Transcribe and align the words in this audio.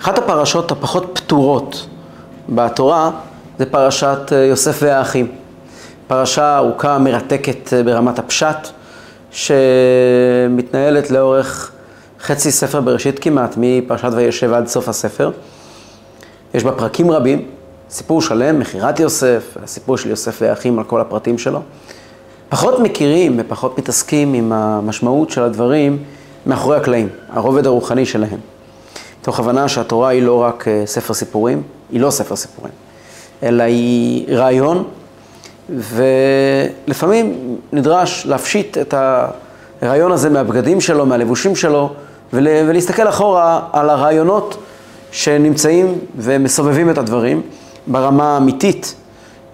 אחת 0.00 0.18
הפרשות 0.18 0.72
הפחות 0.72 1.10
פתורות 1.14 1.86
בתורה 2.48 3.10
זה 3.58 3.66
פרשת 3.66 4.18
אה, 4.32 4.38
יוסף 4.38 4.78
והאחים. 4.82 5.28
פרשה 6.06 6.56
ארוכה, 6.56 6.98
מרתקת 6.98 7.72
אה, 7.72 7.82
ברמת 7.82 8.18
הפשט, 8.18 8.68
שמתנהלת 9.30 11.10
לאורך 11.10 11.72
חצי 12.20 12.50
ספר 12.50 12.80
בראשית 12.80 13.18
כמעט, 13.18 13.54
מפרשת 13.56 14.08
וישב 14.12 14.52
עד 14.52 14.66
סוף 14.66 14.88
הספר. 14.88 15.30
יש 16.54 16.64
בה 16.64 16.72
פרקים 16.72 17.10
רבים, 17.10 17.46
סיפור 17.90 18.22
שלם, 18.22 18.58
מכירת 18.58 19.00
יוסף, 19.00 19.56
הסיפור 19.62 19.98
של 19.98 20.10
יוסף 20.10 20.38
והאחים 20.42 20.78
על 20.78 20.84
כל 20.84 21.00
הפרטים 21.00 21.38
שלו. 21.38 21.62
פחות 22.48 22.78
מכירים 22.78 23.36
ופחות 23.38 23.78
מתעסקים 23.78 24.34
עם 24.34 24.52
המשמעות 24.52 25.30
של 25.30 25.42
הדברים 25.42 25.98
מאחורי 26.46 26.76
הקלעים, 26.76 27.08
הרובד 27.32 27.66
הרוחני 27.66 28.06
שלהם. 28.06 28.38
מתוך 29.20 29.40
הבנה 29.40 29.68
שהתורה 29.68 30.08
היא 30.08 30.22
לא 30.22 30.42
רק 30.42 30.68
אה, 30.68 30.82
ספר 30.86 31.14
סיפורים, 31.14 31.62
היא 31.90 32.00
לא 32.00 32.10
ספר 32.10 32.36
סיפורים, 32.36 32.72
אלא 33.42 33.62
היא 33.62 34.36
רעיון, 34.36 34.84
ולפעמים 35.78 37.56
נדרש 37.72 38.26
להפשיט 38.26 38.78
את 38.78 38.94
הרעיון 39.82 40.12
הזה 40.12 40.30
מהבגדים 40.30 40.80
שלו, 40.80 41.06
מהלבושים 41.06 41.56
שלו, 41.56 41.92
ולהסתכל 42.32 43.08
אחורה 43.08 43.60
על 43.72 43.90
הרעיונות 43.90 44.56
שנמצאים 45.12 45.98
ומסובבים 46.16 46.90
את 46.90 46.98
הדברים 46.98 47.42
ברמה 47.86 48.34
האמיתית, 48.34 48.94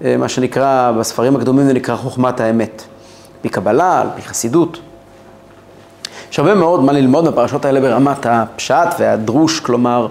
אה, 0.05 0.17
מה 0.17 0.29
שנקרא, 0.29 0.93
בספרים 0.99 1.37
הקדומים 1.37 1.67
זה 1.67 1.73
נקרא 1.73 1.97
חוכמת 1.97 2.41
האמת, 2.41 2.83
מקבלה, 3.45 4.01
על 4.01 4.09
פי 4.17 4.23
חסידות. 4.23 4.79
יש 6.37 6.41
הרבה 6.41 6.55
מאוד 6.55 6.85
מה 6.85 6.93
ללמוד 6.93 7.29
בפרשות 7.29 7.65
האלה 7.65 7.81
ברמת 7.81 8.27
הפשט 8.27 8.89
והדרוש, 8.99 9.61
כלומר, 9.61 10.07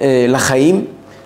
אה, 0.00 0.26
לחיים, 0.28 0.84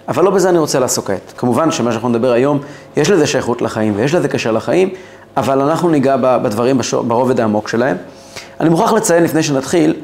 אבל 0.09 0.25
לא 0.25 0.31
בזה 0.31 0.49
אני 0.49 0.59
רוצה 0.59 0.79
לעסוק 0.79 1.07
כעת. 1.07 1.33
כמובן 1.37 1.71
שמה 1.71 1.91
שאנחנו 1.91 2.09
נדבר 2.09 2.33
היום, 2.33 2.59
יש 2.97 3.11
לזה 3.11 3.27
שייכות 3.27 3.63
לחיים 3.63 3.93
ויש 3.97 4.15
לזה 4.15 4.29
קשר 4.29 4.53
לחיים, 4.53 4.89
אבל 5.37 5.61
אנחנו 5.61 5.89
ניגע 5.89 6.17
בדברים 6.17 6.81
ברובד 7.07 7.41
העמוק 7.41 7.69
שלהם. 7.69 7.97
אני 8.61 8.69
מוכרח 8.69 8.93
לציין 8.93 9.25
לפני 9.25 9.43
שנתחיל, 9.43 9.95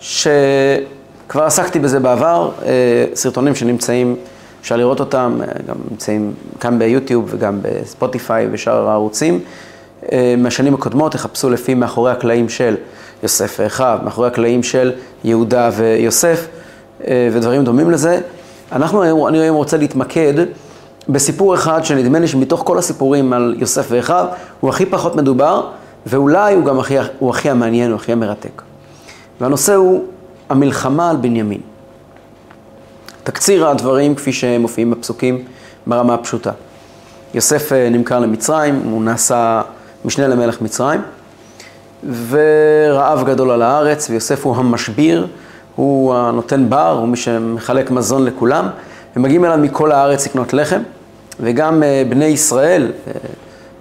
שכבר 0.00 1.44
עסקתי 1.44 1.78
בזה 1.78 2.00
בעבר, 2.00 2.50
אה, 2.64 2.70
סרטונים 3.14 3.54
שנמצאים, 3.54 4.16
אפשר 4.60 4.76
לראות 4.76 5.00
אותם, 5.00 5.38
אה, 5.40 5.46
גם 5.68 5.76
נמצאים 5.90 6.32
כאן 6.60 6.78
ביוטיוב 6.78 7.24
וגם 7.28 7.58
בספוטיפיי 7.62 8.48
ושאר 8.52 8.88
הערוצים. 8.88 9.40
מהשנים 10.38 10.74
הקודמות, 10.74 11.12
תחפשו 11.12 11.50
לפי 11.50 11.74
מאחורי 11.74 12.10
הקלעים 12.12 12.48
של 12.48 12.76
יוסף 13.22 13.56
ואחיו, 13.60 13.98
מאחורי 14.04 14.28
הקלעים 14.28 14.62
של 14.62 14.92
יהודה 15.24 15.70
ויוסף 15.76 16.46
אה, 17.06 17.28
ודברים 17.32 17.64
דומים 17.64 17.90
לזה. 17.90 18.20
אנחנו, 18.72 19.28
אני 19.28 19.38
היום 19.38 19.56
רוצה 19.56 19.76
להתמקד 19.76 20.34
בסיפור 21.08 21.54
אחד 21.54 21.84
שנדמה 21.84 22.18
לי 22.18 22.28
שמתוך 22.28 22.62
כל 22.64 22.78
הסיפורים 22.78 23.32
על 23.32 23.54
יוסף 23.58 23.86
ואחיו 23.90 24.26
הוא 24.60 24.70
הכי 24.70 24.86
פחות 24.86 25.16
מדובר 25.16 25.70
ואולי 26.06 26.54
הוא 26.54 26.64
גם 26.64 26.78
הכי, 26.78 26.94
הוא 27.18 27.30
הכי 27.30 27.50
המעניין, 27.50 27.90
הוא 27.90 27.96
הכי 27.96 28.12
המרתק. 28.12 28.62
והנושא 29.40 29.74
הוא 29.74 30.04
המלחמה 30.48 31.10
על 31.10 31.16
בנימין. 31.16 31.60
תקציר 33.24 33.68
הדברים 33.68 34.14
כפי 34.14 34.32
שהם 34.32 34.60
מופיעים 34.60 34.90
בפסוקים 34.90 35.44
ברמה 35.86 36.14
הפשוטה. 36.14 36.50
יוסף 37.34 37.72
אה, 37.72 37.88
נמכר 37.90 38.18
למצרים, 38.20 38.80
הוא 38.84 39.02
נעשה 39.02 39.62
משנה 40.04 40.28
למלך 40.28 40.62
מצרים. 40.62 41.00
ורעב 42.28 43.24
גדול 43.26 43.50
על 43.50 43.62
הארץ, 43.62 44.10
ויוסף 44.10 44.46
הוא 44.46 44.56
המשביר, 44.56 45.26
הוא 45.76 46.14
הנותן 46.14 46.68
בר, 46.68 46.98
הוא 46.98 47.08
מי 47.08 47.16
שמחלק 47.16 47.90
מזון 47.90 48.24
לכולם, 48.24 48.68
ומגיעים 49.16 49.44
אליו 49.44 49.58
מכל 49.58 49.92
הארץ 49.92 50.26
לקנות 50.26 50.52
לחם, 50.52 50.80
וגם 51.40 51.82
אה, 51.82 52.02
בני 52.08 52.24
ישראל, 52.24 52.92
אה, 53.06 53.12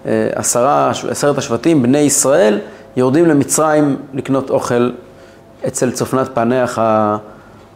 אה, 0.06 0.30
עשרה, 0.36 0.92
עשרת 1.10 1.38
השבטים, 1.38 1.84
בני 1.84 1.98
ישראל, 1.98 2.60
יורדים 2.98 3.26
למצרים 3.26 3.98
לקנות 4.14 4.50
אוכל 4.50 4.92
אצל 5.68 5.92
צופנת 5.92 6.28
פענח 6.34 6.80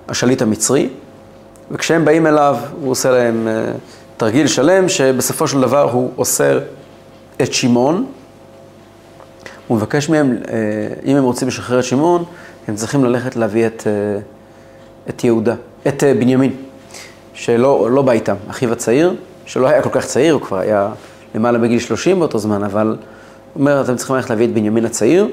השליט 0.10 0.42
המצרי, 0.42 0.90
וכשהם 1.72 2.06
באים 2.06 2.28
אליו, 2.28 2.58
הוא 2.82 2.92
עושה 2.92 3.12
להם 3.12 3.48
תרגיל 4.18 4.48
שלם, 4.48 4.90
שבסופו 4.90 5.48
של 5.48 5.62
דבר 5.62 5.92
הוא 5.92 6.12
אוסר 6.18 6.60
את 7.42 7.54
שמעון, 7.54 8.06
הוא 9.70 9.78
מבקש 9.78 10.10
מהם, 10.10 10.38
אה, 10.52 10.58
אם 11.06 11.16
הם 11.16 11.24
רוצים 11.24 11.48
לשחרר 11.48 11.80
את 11.80 11.84
שמעון, 11.84 12.24
הם 12.68 12.76
צריכים 12.76 13.06
ללכת 13.06 13.36
להביא 13.36 13.68
את, 13.68 13.84
אה, 13.88 14.20
את 15.10 15.24
יהודה, 15.24 15.56
את 15.88 16.04
אה, 16.04 16.14
בנימין, 16.14 16.52
שלא 17.34 17.92
לא 17.92 18.02
בא 18.02 18.12
איתם, 18.12 18.36
אחיו 18.50 18.72
הצעיר, 18.72 19.16
שלא 19.46 19.68
היה 19.68 19.82
כל 19.82 19.90
כך 19.92 20.06
צעיר, 20.06 20.34
הוא 20.34 20.42
כבר 20.42 20.58
היה 20.58 20.90
למעלה 21.36 21.60
בגיל 21.60 21.80
30 21.80 22.20
באותו 22.20 22.40
זמן, 22.40 22.64
אבל 22.64 22.88
הוא 22.88 23.62
אומר, 23.62 23.82
אתם 23.82 23.96
צריכים 23.96 24.16
ללכת 24.16 24.30
להביא 24.30 24.46
את 24.46 24.54
בנימין 24.54 24.86
הצעיר, 24.86 25.28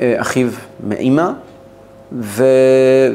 אחיו 0.00 0.48
מאימא, 0.88 1.30
ו, 2.12 2.44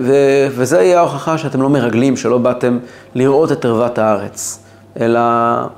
ו, 0.01 0.13
וזה 0.51 0.81
יהיה 0.81 0.99
ההוכחה 0.99 1.37
שאתם 1.37 1.61
לא 1.61 1.69
מרגלים, 1.69 2.17
שלא 2.17 2.37
באתם 2.37 2.79
לראות 3.15 3.51
את 3.51 3.65
ערוות 3.65 3.97
הארץ, 3.97 4.59
אלא 4.99 5.19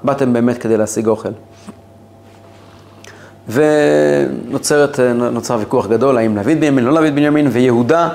באתם 0.04 0.34
באמת 0.34 0.58
כדי 0.58 0.78
להשיג 0.78 1.08
אוכל. 1.08 1.30
ונוצר 3.48 4.88
ויכוח 5.60 5.88
גדול 5.88 6.18
האם 6.18 6.36
להביא 6.36 6.54
את 6.54 6.60
בנימין, 6.60 6.86
לא 6.86 6.94
להביא 6.94 7.10
את 7.10 7.16
בנימין, 7.16 7.48
ויהודה 7.52 8.10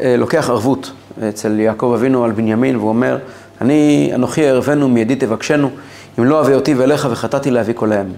אה, 0.00 0.16
לוקח 0.18 0.50
ערבות 0.50 0.92
אצל 1.28 1.60
יעקב 1.60 1.92
אבינו 1.94 2.24
על 2.24 2.32
בנימין, 2.32 2.76
והוא 2.76 2.88
אומר, 2.88 3.18
אני, 3.60 4.10
אנוכי 4.14 4.48
אערבנו 4.48 4.88
מידי 4.88 5.16
תבקשנו, 5.16 5.70
אם 6.18 6.24
לא 6.24 6.40
אביא 6.40 6.54
אותי 6.54 6.74
ואליך 6.74 7.08
וחטאתי 7.10 7.50
להביא 7.50 7.74
כל 7.74 7.92
הימים. 7.92 8.16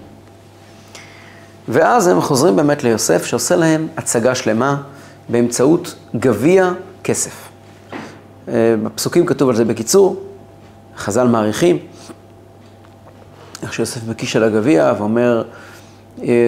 ואז 1.69 2.07
הם 2.07 2.21
חוזרים 2.21 2.57
באמת 2.57 2.85
ליוסף, 2.85 3.25
שעושה 3.25 3.57
להם 3.57 3.89
הצגה 3.97 4.35
שלמה 4.35 4.77
באמצעות 5.29 5.95
גביע 6.17 6.73
כסף. 7.05 7.49
אה, 8.49 8.75
בפסוקים 8.83 9.27
כתוב 9.27 9.49
על 9.49 9.57
זה 9.57 9.65
בקיצור, 9.65 10.23
חז"ל 10.97 11.27
מעריכים, 11.27 11.79
איך 13.63 13.75
שיוסף 13.75 14.01
מקיש 14.09 14.37
על 14.37 14.45
הגביע 14.45 14.93
ואומר, 14.99 15.43
אה, 15.47 15.53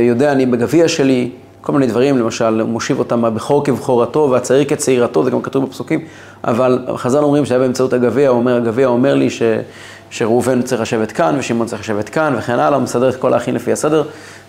יודע 0.08 0.32
אני 0.32 0.46
בגביע 0.46 0.88
שלי, 0.88 1.30
כל 1.60 1.72
מיני 1.72 1.86
דברים, 1.86 2.18
למשל, 2.18 2.60
הוא 2.60 2.68
מושיב 2.68 2.98
אותם 2.98 3.24
הבכור 3.24 3.64
כבכורתו 3.64 4.28
והצעיר 4.30 4.64
כצעירתו, 4.64 5.24
זה 5.24 5.30
גם 5.30 5.42
כתוב 5.42 5.64
בפסוקים, 5.64 6.00
אבל 6.44 6.78
חז"ל 6.96 7.18
אומרים 7.18 7.44
שהיה 7.44 7.60
באמצעות 7.60 7.92
הגביע, 7.92 8.28
הוא 8.28 8.38
אומר, 8.38 8.56
הגביע 8.56 8.86
אומר 8.86 9.14
לי 9.14 9.30
ש, 9.30 9.42
שראובן 10.10 10.62
צריך 10.62 10.80
לשבת 10.80 11.12
כאן 11.12 11.36
ושמעון 11.38 11.66
צריך 11.66 11.82
לשבת 11.82 12.08
כאן 12.08 12.34
וכן 12.38 12.52
הלאה, 12.52 12.74
הוא 12.74 12.82
מסדר 12.82 13.08
את 13.08 13.16
כל 13.16 13.34
האחים 13.34 13.54
לפי 13.54 13.72
הסדר, 13.72 14.02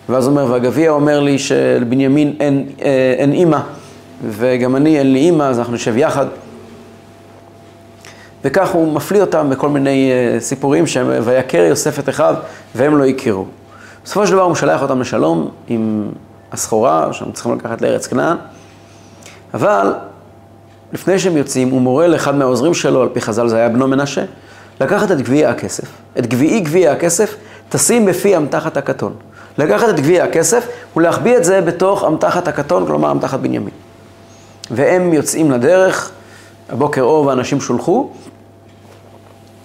ואז 0.10 0.28
אומר, 0.28 0.52
והגביע 0.52 0.92
אומר 0.92 1.20
לי 1.20 1.40
שלבנימין 1.40 2.34
אין, 2.40 2.66
אה, 2.82 3.16
אין 3.18 3.32
אימא, 3.32 3.60
וגם 4.30 4.76
אני 4.76 5.00
אין 5.00 5.14
לי 5.14 5.20
אימא, 5.20 5.44
אז 5.44 5.60
אנחנו 5.60 5.74
נשב 5.74 5.98
יחד. 5.98 6.26
וכך 8.44 8.72
הוא 8.72 8.94
מפליא 8.94 9.22
אותם 9.22 9.50
בכל 9.50 9.70
מיני 9.70 10.12
אה, 10.12 10.40
סיפורים 10.40 10.88
שהם, 10.88 11.08
ויכר 11.24 11.64
יוסף 11.64 12.00
את 12.00 12.10
אחיו 12.10 12.36
והם 12.76 12.98
לא 12.98 13.06
הכירו. 13.06 13.46
בסופו 14.06 14.28
של 14.28 14.34
דבר 14.34 14.42
הוא 14.42 14.52
משלח 14.52 14.82
אותם 14.82 15.02
לשלום 15.02 15.50
עם 15.68 16.12
הסחורה 16.52 17.14
שהם 17.14 17.32
צריכים 17.32 17.56
לקחת 17.56 17.82
לארץ 17.82 18.08
כנען, 18.08 18.38
אבל 19.54 19.94
לפני 20.94 21.20
שהם 21.20 21.38
יוצאים, 21.38 21.70
הוא 21.70 21.82
מורה 21.82 22.08
לאחד 22.08 22.36
מהעוזרים 22.36 22.74
שלו, 22.74 23.02
על 23.02 23.10
פי 23.14 23.22
חז"ל 23.22 23.48
זה 23.48 23.58
היה 23.58 23.70
בנו 23.70 23.88
מנשה, 23.88 24.26
לקחת 24.82 25.12
את 25.12 25.22
גביע 25.22 25.50
הכסף, 25.50 25.88
את 26.20 26.28
גביעי 26.28 26.60
גביע 26.60 26.92
הכסף, 26.92 27.36
תשים 27.70 28.06
בפי 28.06 28.38
אמתחת 28.38 28.78
הכתון. 28.78 29.14
לקחת 29.58 29.90
את 29.90 30.00
גביע 30.00 30.24
הכסף 30.24 30.68
ולהחביא 30.96 31.38
את 31.38 31.44
זה 31.44 31.62
בתוך 31.62 32.04
אמתחת 32.04 32.48
הכתון, 32.48 32.86
כלומר 32.86 33.12
אמתחת 33.12 33.40
בנימין. 33.40 33.74
והם 34.72 35.14
יוצאים 35.14 35.52
לדרך, 35.52 36.12
הבוקר 36.70 37.02
אור 37.02 37.26
ואנשים 37.26 37.62
שולחו, 37.62 38.10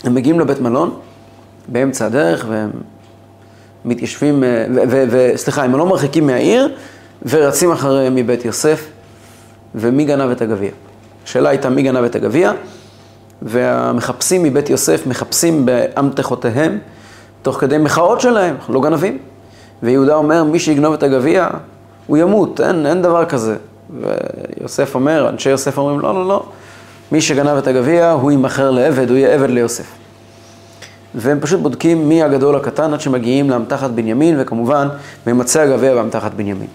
הם 0.05 0.15
מגיעים 0.15 0.41
לבית 0.41 0.61
מלון, 0.61 0.95
באמצע 1.69 2.07
הדרך, 2.07 2.47
והם 2.49 2.71
מתיישבים, 3.85 4.45
אה, 4.45 4.65
וסליחה, 5.11 5.63
הם 5.63 5.77
לא 5.77 5.87
מרחיקים 5.87 6.27
מהעיר, 6.27 6.69
ורצים 7.29 7.73
אחריהם 7.73 8.15
מבית 8.15 8.45
יוסף, 8.45 8.87
ומי 9.75 10.05
גנב 10.05 10.31
את 10.31 10.43
הגביע? 10.43 10.71
השאלה 11.25 11.49
הייתה 11.49 11.71
מי 11.71 11.83
גנב 11.83 12.05
את 12.05 12.17
הגביע, 12.17 12.53
והמחפשים 13.43 14.43
מבית 14.43 14.71
יוסף 14.71 15.07
מחפשים 15.07 15.67
באמתחותיהם, 15.67 16.79
תוך 17.43 17.61
כדי 17.61 17.79
מחאות 17.79 18.21
שלהם, 18.21 18.57
לא 18.69 18.81
גנבים. 18.81 19.19
ויהודה 19.83 20.15
אומר, 20.15 20.45
מי 20.45 20.59
שיגנוב 20.59 20.95
את 20.95 21.03
הגביע, 21.03 21.49
הוא 22.07 22.17
ימות, 22.17 22.61
אין, 22.61 22.87
אין 22.87 23.03
דבר 23.03 23.25
כזה. 23.25 23.57
ויוסף 24.01 24.95
אומר, 24.95 25.29
אנשי 25.29 25.51
יוסף 25.51 25.79
אומרים, 25.79 26.01
לא, 26.01 26.15
לא, 26.15 26.29
לא, 26.29 26.45
מי 27.13 27.21
שגנב 27.21 27.57
את 27.57 27.67
הגביע, 27.67 28.11
הוא 28.11 28.31
יימכר 28.31 28.71
לעבד, 28.71 29.11
הוא 29.11 29.19
יהיה 29.19 29.35
עבד 29.35 29.51
ליוסף. 29.51 30.00
והם 31.15 31.41
פשוט 31.41 31.61
בודקים 31.61 32.09
מי 32.09 32.23
הגדול 32.23 32.57
הקטן 32.57 32.95
עד 32.95 33.01
שמגיעים 33.01 33.51
לאמתחת 33.51 33.91
בנימין, 33.91 34.37
וכמובן 34.41 34.89
ממצה 35.27 35.63
הגביע 35.63 35.95
באמתחת 35.95 36.35
בנימין. 36.35 36.67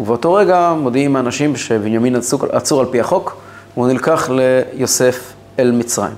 ובאותו 0.00 0.34
רגע 0.34 0.72
מודיעים 0.78 1.16
האנשים 1.16 1.56
שבנימין 1.56 2.16
עצור, 2.16 2.46
עצור 2.52 2.80
על 2.80 2.86
פי 2.90 3.00
החוק, 3.00 3.36
והוא 3.76 3.88
נלקח 3.88 4.30
ליוסף 4.30 5.32
אל 5.58 5.70
מצרים. 5.70 6.14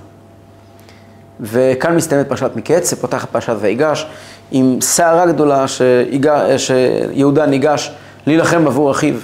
וכאן 1.40 1.96
מסתיימת 1.96 2.28
פרשת 2.28 2.50
מקץ, 2.56 2.90
שפותחת 2.90 3.30
פרשת 3.30 3.56
ויגש, 3.60 4.06
עם 4.52 4.78
סערה 4.80 5.26
גדולה 5.26 5.68
שיגע, 5.68 6.44
שיהודה 6.58 7.46
ניגש 7.46 7.92
להילחם 8.26 8.66
עבור 8.66 8.90
אחיו. 8.90 9.14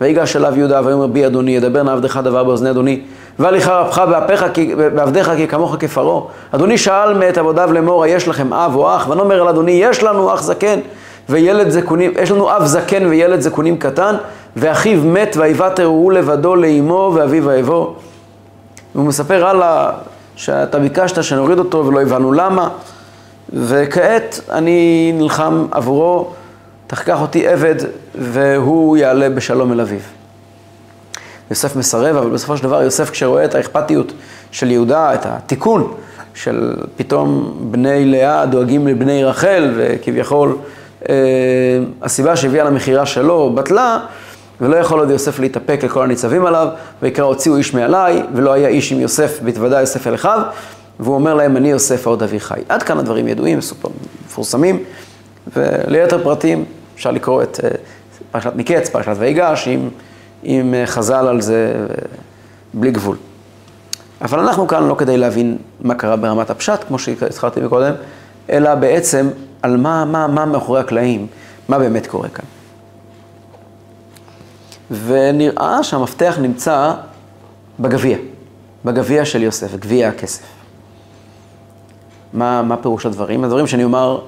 ויגש 0.00 0.36
אליו 0.36 0.54
יהודה 0.56 0.80
ויאמר 0.84 1.06
בי 1.06 1.26
אדוני, 1.26 1.56
ידבר 1.56 1.82
נא 1.82 1.90
עבדך 1.90 2.20
דבר 2.24 2.44
באוזני 2.44 2.70
אדוני. 2.70 3.00
והליכה 3.38 3.80
רבך 3.96 4.46
ועבדיך 4.76 5.32
כי 5.36 5.48
כמוך 5.48 5.76
כפרעה. 5.78 6.22
אדוני 6.50 6.78
שאל 6.78 7.14
מאת 7.14 7.38
עבודיו 7.38 7.72
לאמור, 7.72 8.06
יש 8.06 8.28
לכם 8.28 8.52
אב 8.52 8.76
או 8.76 8.96
אח? 8.96 9.08
ונאמר 9.08 9.42
אל 9.42 9.48
אדוני, 9.48 9.72
יש 9.72 10.02
לנו 10.02 10.34
אח 10.34 10.42
זקן 10.42 10.80
וילד 11.28 11.68
זקונים, 11.68 12.12
יש 12.22 12.30
לנו 12.30 12.56
אב 12.56 12.64
זקן 12.64 13.06
וילד 13.06 13.40
זקונים 13.40 13.78
קטן, 13.78 14.14
ואחיו 14.56 15.00
מת 15.04 15.36
ויבטר 15.36 15.84
הוא 15.84 16.12
לבדו 16.12 16.56
לאמו 16.56 17.12
ואביו 17.14 17.44
ויבוא. 17.44 17.86
והוא 18.94 19.06
מספר 19.06 19.46
הלאה 19.46 19.90
שאתה 20.36 20.78
ביקשת 20.78 21.22
שנוריד 21.22 21.58
אותו 21.58 21.86
ולא 21.86 22.02
הבנו 22.02 22.32
למה, 22.32 22.68
וכעת 23.52 24.40
אני 24.50 25.12
נלחם 25.14 25.66
עבורו, 25.70 26.30
תחקח 26.86 27.20
אותי 27.20 27.48
עבד 27.48 27.74
והוא 28.14 28.96
יעלה 28.96 29.30
בשלום 29.30 29.72
אל 29.72 29.80
אביו. 29.80 30.19
יוסף 31.50 31.76
מסרב, 31.76 32.16
אבל 32.16 32.30
בסופו 32.30 32.56
של 32.56 32.62
דבר 32.62 32.82
יוסף 32.82 33.10
כשרואה 33.10 33.44
את 33.44 33.54
האכפתיות 33.54 34.12
של 34.50 34.70
יהודה, 34.70 35.14
את 35.14 35.26
התיקון 35.26 35.94
של 36.34 36.76
פתאום 36.96 37.58
בני 37.70 38.04
לאה 38.04 38.46
דואגים 38.46 38.86
לבני 38.86 39.24
רחל, 39.24 39.72
וכביכול 39.76 40.56
אה, 41.08 41.14
הסיבה 42.02 42.36
שהביאה 42.36 42.64
למכירה 42.64 43.06
שלו 43.06 43.52
בטלה, 43.54 44.00
ולא 44.60 44.76
יכול 44.76 44.98
עוד 44.98 45.10
יוסף 45.10 45.38
להתאפק 45.38 45.80
לכל 45.84 46.02
הניצבים 46.02 46.46
עליו, 46.46 46.68
ויקרא 47.02 47.24
הוציאו 47.24 47.56
איש 47.56 47.74
מעליי, 47.74 48.22
ולא 48.34 48.52
היה 48.52 48.68
איש 48.68 48.92
עם 48.92 49.00
יוסף, 49.00 49.40
בהתוודע 49.42 49.80
יוסף 49.80 50.06
אל 50.06 50.14
אחיו, 50.14 50.40
והוא 51.00 51.14
אומר 51.14 51.34
להם, 51.34 51.56
אני 51.56 51.70
יוסף 51.70 52.06
העוד 52.06 52.22
אבי 52.22 52.40
חי. 52.40 52.60
עד 52.68 52.82
כאן 52.82 52.98
הדברים 52.98 53.28
ידועים, 53.28 53.58
מפורסמים, 54.26 54.82
וליתר 55.56 56.24
פרטים 56.24 56.64
אפשר 56.94 57.10
לקרוא 57.10 57.42
את 57.42 57.60
אה, 57.64 57.70
פרשת 58.30 58.52
מקץ, 58.56 58.88
פרשת 58.88 59.14
ויגש, 59.18 59.68
עם, 59.68 59.88
עם 60.42 60.74
אה, 60.74 60.86
חז"ל 60.86 61.26
על 61.26 61.40
זה 61.40 61.86
בלי 62.74 62.90
גבול. 62.90 63.16
אבל 64.22 64.38
אנחנו 64.38 64.66
כאן 64.66 64.88
לא 64.88 64.94
כדי 64.94 65.16
להבין 65.16 65.58
מה 65.80 65.94
קרה 65.94 66.16
ברמת 66.16 66.50
הפשט, 66.50 66.84
כמו 66.88 66.98
שהזכרתי 66.98 67.60
מקודם, 67.60 67.92
אלא 68.50 68.74
בעצם 68.74 69.30
על 69.62 69.76
מה, 69.76 70.04
מה, 70.04 70.26
מה 70.26 70.46
מאחורי 70.46 70.80
הקלעים, 70.80 71.26
מה 71.68 71.78
באמת 71.78 72.06
קורה 72.06 72.28
כאן. 72.28 72.44
ונראה 74.90 75.82
שהמפתח 75.82 76.38
נמצא 76.42 76.92
בגביע, 77.80 78.18
בגביע 78.84 79.24
של 79.24 79.42
יוסף, 79.42 79.74
גביע 79.74 80.08
הכסף. 80.08 80.42
מה, 82.32 82.62
מה 82.62 82.76
פירוש 82.76 83.06
הדברים? 83.06 83.44
הדברים 83.44 83.66
שאני 83.66 83.84
אומר 83.84 84.20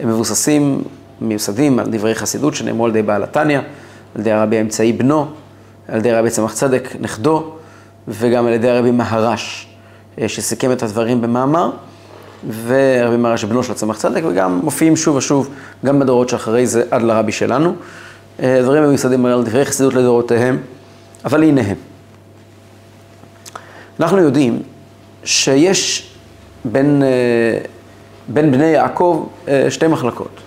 הם 0.00 0.08
מבוססים, 0.08 0.82
מיוסדים 1.20 1.78
על 1.78 1.86
דברי 1.90 2.14
חסידות 2.14 2.54
שנאמרו 2.54 2.84
על 2.84 2.90
ידי 2.90 3.02
בעל 3.02 3.22
התניא, 3.22 3.58
על 4.14 4.20
ידי 4.20 4.32
הרבי 4.32 4.58
האמצעי 4.58 4.92
בנו, 4.92 5.26
על 5.88 5.98
ידי 5.98 6.10
הרבי 6.10 6.30
צמח 6.30 6.54
צדק 6.54 6.88
נכדו, 7.00 7.50
וגם 8.08 8.46
על 8.46 8.52
ידי 8.52 8.70
הרבי 8.70 8.90
מהרש, 8.90 9.68
אה, 10.20 10.28
שסיכם 10.28 10.72
את 10.72 10.82
הדברים 10.82 11.20
במאמר, 11.20 11.70
והרבי 12.48 13.16
מהרש 13.16 13.44
בנו 13.44 13.62
של 13.62 13.74
צמח 13.74 13.98
צדק, 13.98 14.22
וגם 14.28 14.60
מופיעים 14.62 14.96
שוב 14.96 15.16
ושוב, 15.16 15.48
גם 15.84 15.98
בדורות 16.00 16.28
שאחרי 16.28 16.66
זה 16.66 16.82
עד 16.90 17.02
לרבי 17.02 17.32
שלנו. 17.32 17.74
אה, 18.42 18.60
דברים 18.62 18.82
מיוסדים 18.82 19.26
על 19.26 19.42
דברי 19.44 19.64
חסידות 19.64 19.94
לדורותיהם, 19.94 20.58
אבל 21.24 21.42
הנה 21.42 21.60
הם. 21.60 21.76
אנחנו 24.00 24.18
יודעים 24.18 24.62
שיש 25.24 26.10
בין, 26.64 27.02
אה, 27.02 27.58
בין 28.28 28.52
בני 28.52 28.66
יעקב 28.66 29.26
שתי 29.68 29.86
מחלקות. 29.86 30.40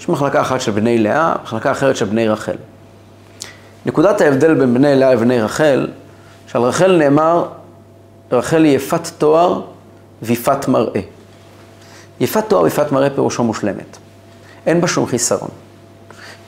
יש 0.00 0.08
מחלקה 0.08 0.40
אחת 0.40 0.60
של 0.60 0.72
בני 0.72 0.98
לאה, 0.98 1.34
מחלקה 1.42 1.70
אחרת 1.70 1.96
של 1.96 2.04
בני 2.04 2.28
רחל. 2.28 2.56
נקודת 3.86 4.20
ההבדל 4.20 4.54
בין 4.54 4.74
בני 4.74 4.96
לאה 4.96 5.14
לבני 5.14 5.40
רחל, 5.40 5.86
שעל 6.46 6.62
רחל 6.62 6.96
נאמר, 6.96 7.48
רחל 8.32 8.64
היא 8.64 8.76
יפת 8.76 9.08
תואר 9.18 9.60
ויפת 10.22 10.68
מראה. 10.68 11.00
יפת 12.20 12.44
תואר 12.48 12.62
ויפת 12.62 12.92
מראה 12.92 13.10
פירושו 13.10 13.44
מושלמת. 13.44 13.96
אין 14.66 14.80
בה 14.80 14.88
שום 14.88 15.06
חיסרון. 15.06 15.50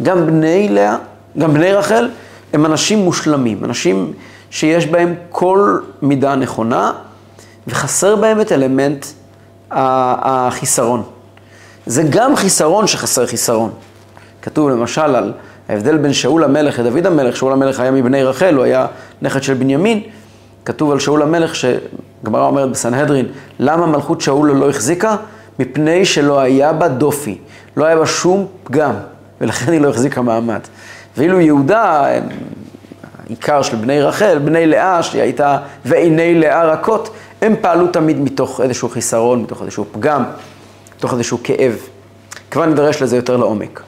גם 0.02 0.26
בני 0.26 0.68
לאה, 0.68 0.96
גם 1.38 1.54
בני 1.54 1.72
רחל, 1.72 2.10
הם 2.52 2.66
אנשים 2.66 2.98
מושלמים, 2.98 3.64
אנשים 3.64 4.12
שיש 4.50 4.86
בהם 4.86 5.14
כל 5.30 5.78
מידה 6.02 6.34
נכונה, 6.34 6.92
וחסר 7.66 8.16
בהם 8.16 8.40
את 8.40 8.52
אלמנט 8.52 9.06
החיסרון. 9.70 11.02
זה 11.86 12.02
גם 12.10 12.36
חיסרון 12.36 12.86
שחסר 12.86 13.26
חיסרון. 13.26 13.70
כתוב 14.42 14.70
למשל 14.70 15.00
על 15.00 15.32
ההבדל 15.70 15.96
בין 15.96 16.12
שאול 16.12 16.44
המלך 16.44 16.78
לדוד 16.78 17.06
המלך, 17.06 17.36
שאול 17.36 17.52
המלך 17.52 17.80
היה 17.80 17.90
מבני 17.90 18.22
רחל, 18.24 18.54
הוא 18.54 18.64
היה 18.64 18.86
נכד 19.22 19.42
של 19.42 19.54
בנימין. 19.54 20.02
כתוב 20.64 20.90
על 20.90 20.98
שאול 20.98 21.22
המלך, 21.22 21.54
שגמרא 21.54 22.46
אומרת 22.46 22.70
בסנהדרין, 22.70 23.26
למה 23.58 23.86
מלכות 23.86 24.20
שאול 24.20 24.50
לא 24.50 24.70
החזיקה? 24.70 25.16
מפני 25.58 26.04
שלא 26.04 26.40
היה 26.40 26.72
בה 26.72 26.88
דופי, 26.88 27.38
לא 27.76 27.84
היה 27.84 27.96
בה 27.96 28.06
שום 28.06 28.46
פגם. 28.64 28.94
ולכן 29.40 29.72
היא 29.72 29.80
לא 29.80 29.88
החזיקה 29.88 30.22
מעמד. 30.22 30.60
ואילו 31.16 31.40
יהודה, 31.40 32.06
העיקר 33.26 33.62
של 33.62 33.76
בני 33.76 34.02
רחל, 34.02 34.38
בני 34.44 34.66
לאה, 34.66 35.02
שהיא 35.02 35.22
הייתה 35.22 35.58
ועיני 35.84 36.34
לאה 36.34 36.64
רכות, 36.64 37.10
הם 37.42 37.54
פעלו 37.60 37.86
תמיד 37.86 38.20
מתוך 38.20 38.60
איזשהו 38.60 38.88
חיסרון, 38.88 39.42
מתוך 39.42 39.62
איזשהו 39.62 39.84
פגם, 39.92 40.24
מתוך 40.96 41.12
איזשהו 41.12 41.38
כאב. 41.44 41.76
כבר 42.50 42.66
נדרש 42.66 43.02
לזה 43.02 43.16
יותר 43.16 43.36
לעומק. 43.36 43.82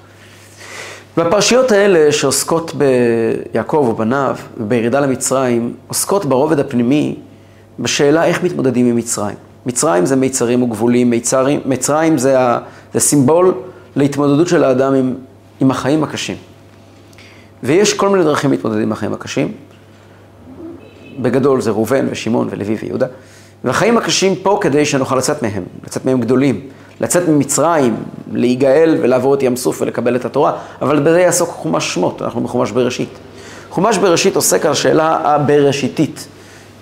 והפרשיות 1.17 1.73
האלה 1.73 2.13
שעוסקות 2.13 2.73
ביעקב 2.75 3.87
ובניו 3.91 4.37
ובירידה 4.61 5.01
למצרים, 5.01 5.75
עוסקות 5.89 6.25
ברובד 6.25 6.59
הפנימי 6.59 7.17
בשאלה 7.79 8.25
איך 8.25 8.43
מתמודדים 8.43 8.87
עם 8.87 8.97
מצרים. 8.97 9.37
מצרים 9.67 10.07
זה 10.07 10.17
מיצרים 10.17 10.63
וגבולים, 10.63 11.11
מיצרים, 11.11 11.61
מצרים 11.65 12.19
זה, 12.19 12.41
ה, 12.41 12.59
זה 12.95 13.01
סימבול 13.01 13.55
להתמודדות 13.97 14.49
של 14.49 14.65
האדם 14.65 14.95
עם 14.95 15.15
עם 15.63 15.71
החיים 15.71 16.05
הקשים. 16.05 16.37
ויש 17.63 17.95
כל 17.95 18.09
מיני 18.09 18.25
דרכים 18.25 18.51
להתמודד 18.51 18.83
עם 18.83 18.93
החיים 18.93 19.13
הקשים. 19.13 19.53
בגדול 21.19 21.61
זה 21.61 21.71
ראובן 21.71 22.07
ושמעון 22.11 22.49
ולוי 22.51 22.77
ויהודה. 22.83 23.07
והחיים 23.65 23.99
הקשים 23.99 24.35
פה 24.37 24.59
כדי 24.61 24.85
שנוכל 24.85 25.17
לצאת 25.17 25.43
מהם, 25.43 25.63
לצאת 25.87 26.05
מהם 26.05 26.21
גדולים, 26.21 26.61
לצאת 27.03 27.29
ממצרים, 27.29 27.97
להיגאל 28.33 28.99
ולעבור 29.03 29.35
את 29.35 29.43
ים 29.43 29.57
סוף 29.57 29.83
ולקבל 29.83 30.17
את 30.17 30.25
התורה, 30.25 30.53
אבל 30.83 31.01
בזה 31.01 31.21
יעסוק 31.21 31.49
חומש 31.49 31.95
שמות, 31.95 32.23
אנחנו 32.23 32.41
בחומש 32.41 32.71
בראשית. 32.71 33.09
חומש 33.71 33.99
בראשית 33.99 34.37
עוסק 34.37 34.67
על 34.67 34.73
השאלה 34.73 35.19
הבראשיתית. 35.25 36.27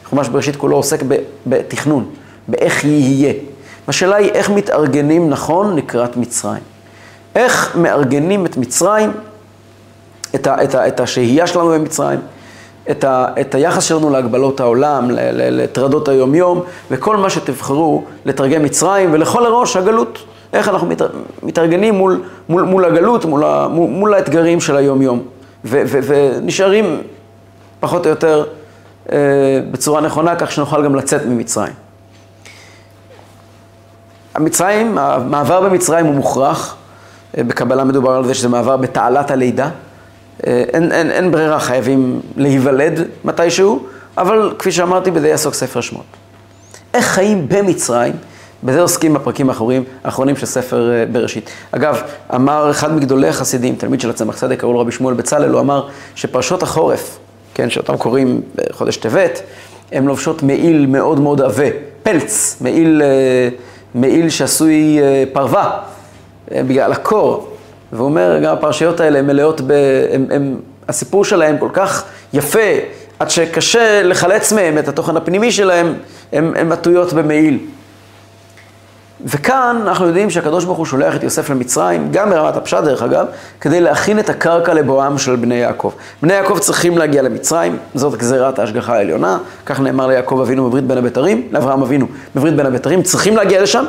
חומש 0.04 0.28
בראשית 0.28 0.56
כולו 0.56 0.76
עוסק 0.76 1.02
בתכנון, 1.46 2.10
באיך 2.48 2.84
יהיה. 2.84 3.32
השאלה 3.88 4.16
היא 4.16 4.30
איך 4.30 4.50
מתארגנים 4.50 5.30
נכון 5.30 5.76
לקראת 5.76 6.16
מצרים. 6.16 6.62
איך 7.34 7.76
מארגנים 7.76 8.46
את 8.46 8.56
מצרים, 8.56 9.12
את, 10.34 10.46
ה, 10.46 10.64
את, 10.64 10.74
ה, 10.74 10.88
את 10.88 11.00
השהייה 11.00 11.46
שלנו 11.46 11.68
במצרים, 11.68 12.20
את, 12.90 13.04
ה, 13.04 13.26
את 13.40 13.54
היחס 13.54 13.84
שלנו 13.84 14.10
להגבלות 14.10 14.60
העולם, 14.60 15.08
לטרדות 15.32 16.08
היומיום, 16.08 16.62
וכל 16.90 17.16
מה 17.16 17.30
שתבחרו 17.30 18.04
לתרגם 18.24 18.62
מצרים, 18.62 19.12
ולכל 19.12 19.46
הראש 19.46 19.76
הגלות. 19.76 20.18
איך 20.52 20.68
אנחנו 20.68 20.86
מת, 20.86 21.02
מתארגנים 21.42 21.94
מול, 21.94 22.22
מול, 22.48 22.62
מול 22.62 22.84
הגלות, 22.84 23.24
מול, 23.24 23.44
ה, 23.44 23.68
מול, 23.68 23.90
מול 23.90 24.14
האתגרים 24.14 24.60
של 24.60 24.76
היומיום, 24.76 25.22
ו, 25.64 25.82
ו, 25.86 25.98
ונשארים 26.06 27.00
פחות 27.80 28.06
או 28.06 28.10
יותר 28.10 28.44
אה, 29.12 29.18
בצורה 29.70 30.00
נכונה, 30.00 30.36
כך 30.36 30.52
שנוכל 30.52 30.84
גם 30.84 30.94
לצאת 30.94 31.26
ממצרים. 31.26 31.72
המצרים, 34.34 34.98
המעבר 34.98 35.60
במצרים 35.60 36.06
הוא 36.06 36.14
מוכרח, 36.14 36.76
אה, 37.38 37.44
בקבלה 37.44 37.84
מדובר 37.84 38.10
על 38.10 38.24
זה 38.24 38.34
שזה 38.34 38.48
מעבר 38.48 38.76
בתעלת 38.76 39.30
הלידה. 39.30 39.70
אה, 40.46 40.64
אין, 40.72 40.92
אין, 40.92 41.10
אין 41.10 41.30
ברירה, 41.30 41.60
חייבים 41.60 42.20
להיוולד 42.36 43.00
מתישהו, 43.24 43.86
אבל 44.18 44.54
כפי 44.58 44.72
שאמרתי, 44.72 45.10
בזה 45.10 45.28
יעסוק 45.28 45.54
ספר 45.54 45.80
שמות. 45.80 46.04
איך 46.94 47.06
חיים 47.06 47.48
במצרים? 47.48 48.12
בזה 48.64 48.80
עוסקים 48.80 49.14
בפרקים 49.14 49.48
האחרונים, 49.48 49.84
האחרונים 50.04 50.36
של 50.36 50.46
ספר 50.46 50.92
אה, 50.92 51.04
בראשית. 51.12 51.50
אגב, 51.70 52.02
אמר 52.34 52.70
אחד 52.70 52.94
מגדולי 52.96 53.28
החסידים, 53.28 53.74
תלמיד 53.74 54.00
של 54.00 54.10
הצמח 54.10 54.36
צדק, 54.36 54.60
קראו 54.60 54.72
לו 54.72 54.78
רבי 54.78 54.92
שמואל 54.92 55.14
בצלאל, 55.14 55.50
הוא 55.50 55.60
אמר 55.60 55.88
שפרשות 56.14 56.62
החורף, 56.62 57.18
כן, 57.54 57.70
שאותם 57.70 57.96
קוראים 57.96 58.40
בחודש 58.54 58.96
טבת, 58.96 59.42
הן 59.92 60.04
לובשות 60.04 60.42
מעיל 60.42 60.86
מאוד 60.86 61.20
מאוד 61.20 61.40
עבה, 61.40 61.64
פלץ, 62.02 62.56
מעיל, 62.60 63.02
מעיל 63.94 64.30
שעשוי 64.30 64.98
פרווה. 65.32 65.78
בגלל 66.52 66.92
הקור. 66.92 67.48
והוא 67.92 68.04
אומר, 68.04 68.38
גם 68.42 68.52
הפרשיות 68.52 69.00
האלה 69.00 69.18
הן 69.18 69.26
מלאות 69.26 69.60
ב... 69.60 69.72
הם, 70.12 70.26
הם, 70.30 70.56
הסיפור 70.88 71.24
שלהם 71.24 71.58
כל 71.58 71.68
כך 71.72 72.04
יפה, 72.32 72.68
עד 73.18 73.30
שקשה 73.30 74.02
לחלץ 74.02 74.52
מהם 74.52 74.78
את 74.78 74.88
התוכן 74.88 75.16
הפנימי 75.16 75.52
שלהם, 75.52 75.94
הן 76.32 76.72
עטויות 76.72 77.12
במעיל. 77.12 77.58
וכאן 79.24 79.80
אנחנו 79.82 80.06
יודעים 80.06 80.30
שהקדוש 80.30 80.64
ברוך 80.64 80.78
הוא 80.78 80.86
שולח 80.86 81.16
את 81.16 81.22
יוסף 81.22 81.50
למצרים, 81.50 82.08
גם 82.12 82.30
ברמת 82.30 82.56
הפשט 82.56 82.84
דרך 82.84 83.02
אגב, 83.02 83.26
כדי 83.60 83.80
להכין 83.80 84.18
את 84.18 84.28
הקרקע 84.28 84.74
לבואם 84.74 85.18
של 85.18 85.36
בני 85.36 85.54
יעקב. 85.54 85.92
בני 86.22 86.32
יעקב 86.32 86.58
צריכים 86.58 86.98
להגיע 86.98 87.22
למצרים, 87.22 87.76
זאת 87.94 88.18
גזירת 88.18 88.58
ההשגחה 88.58 88.94
העליונה, 88.94 89.38
כך 89.66 89.80
נאמר 89.80 90.06
ליעקב 90.06 90.40
אבינו 90.40 90.66
בברית 90.66 90.84
בין 90.84 90.98
הבתרים, 90.98 91.48
לאברהם 91.50 91.82
אבינו 91.82 92.06
בברית 92.36 92.56
בין 92.56 92.66
הבתרים, 92.66 93.02
צריכים 93.02 93.36
להגיע 93.36 93.62
לשם. 93.62 93.84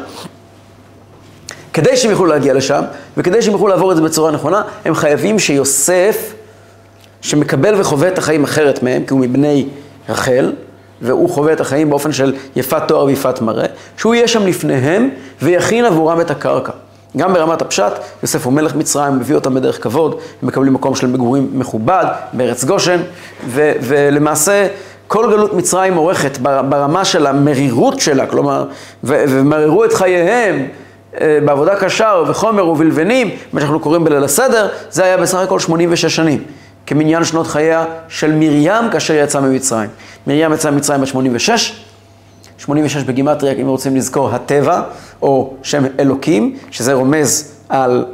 כדי 1.74 1.98
שהם 1.98 2.12
יוכלו 2.12 2.26
להגיע 2.26 2.54
לשם, 2.54 2.82
וכדי 3.18 3.42
שהם 3.42 3.54
יוכלו 3.54 3.68
לעבור 3.68 3.92
את 3.92 3.98
זה 3.98 4.04
בצורה 4.04 4.32
נכונה, 4.32 4.62
הם 4.86 4.96
חייבים 4.96 5.40
שיוסף, 5.40 6.34
שמקבל 7.22 7.82
וחווה 7.82 8.08
את 8.08 8.18
החיים 8.18 8.44
אחרת 8.44 8.84
מהם, 8.84 9.04
כי 9.06 9.14
הוא 9.14 9.20
מבני 9.20 9.68
רחל, 10.10 10.54
והוא 11.02 11.30
חווה 11.30 11.54
את 11.54 11.62
החיים 11.62 11.90
באופן 11.90 12.12
של 12.12 12.34
יפת 12.56 12.82
תואר 12.88 13.06
ויפת 13.06 13.42
מראה, 13.42 13.66
שהוא 13.98 14.16
יהיה 14.16 14.28
שם 14.28 14.48
לפניהם 14.48 15.10
ויכין 15.42 15.86
עבורם 15.86 16.22
את 16.22 16.32
הקרקע. 16.32 16.72
גם 17.18 17.34
ברמת 17.34 17.62
הפשט, 17.62 17.92
יוסף 18.24 18.46
הוא 18.46 18.54
מלך 18.54 18.76
מצרים, 18.76 19.20
מביא 19.20 19.36
אותם 19.36 19.54
בדרך 19.54 19.84
כבוד, 19.84 20.12
הם 20.42 20.48
מקבלים 20.48 20.74
מקום 20.74 20.96
של 20.96 21.08
מגורים 21.08 21.50
מכובד 21.54 22.06
בארץ 22.34 22.64
גושן, 22.64 23.00
ו- 23.48 23.72
ולמעשה 23.82 24.68
כל 25.08 25.32
גלות 25.32 25.54
מצרים 25.54 25.96
עורכת 25.96 26.38
ברמה 26.70 27.06
של 27.06 27.28
המרירות 27.28 28.00
שלה, 28.00 28.26
כלומר, 28.26 28.66
ו- 29.04 29.24
ומררו 29.28 29.86
את 29.86 29.94
חייהם 29.94 30.68
בעבודה 31.20 31.76
קשה 31.76 32.14
ובחומר 32.22 32.68
ובלבנים, 32.68 33.30
מה 33.54 33.60
שאנחנו 33.60 33.80
קוראים 33.80 34.04
בליל 34.04 34.24
הסדר, 34.24 34.70
זה 34.90 35.04
היה 35.04 35.18
בסך 35.18 35.38
הכל 35.38 35.60
86 35.60 36.06
שנים. 36.06 36.44
כמניין 36.86 37.24
שנות 37.24 37.48
חייה 37.48 37.86
של 38.08 38.32
מרים 38.32 38.90
כאשר 38.92 39.14
היא 39.14 39.24
יצאה 39.24 39.42
ממצרים. 39.42 39.90
מרים 40.28 40.54
יצאה 40.54 40.72
ממצרים 40.72 41.02
בת 41.02 41.08
86, 41.08 41.84
86 42.58 43.04
בגימטריה, 43.04 43.54
אם 43.54 43.68
רוצים 43.68 43.96
לזכור, 43.96 44.30
הטבע, 44.30 44.82
או 45.22 45.54
שם 45.64 45.84
אלוקים, 46.00 46.58
שזה 46.72 46.94
רומז 46.94 47.56
על, 47.70 48.06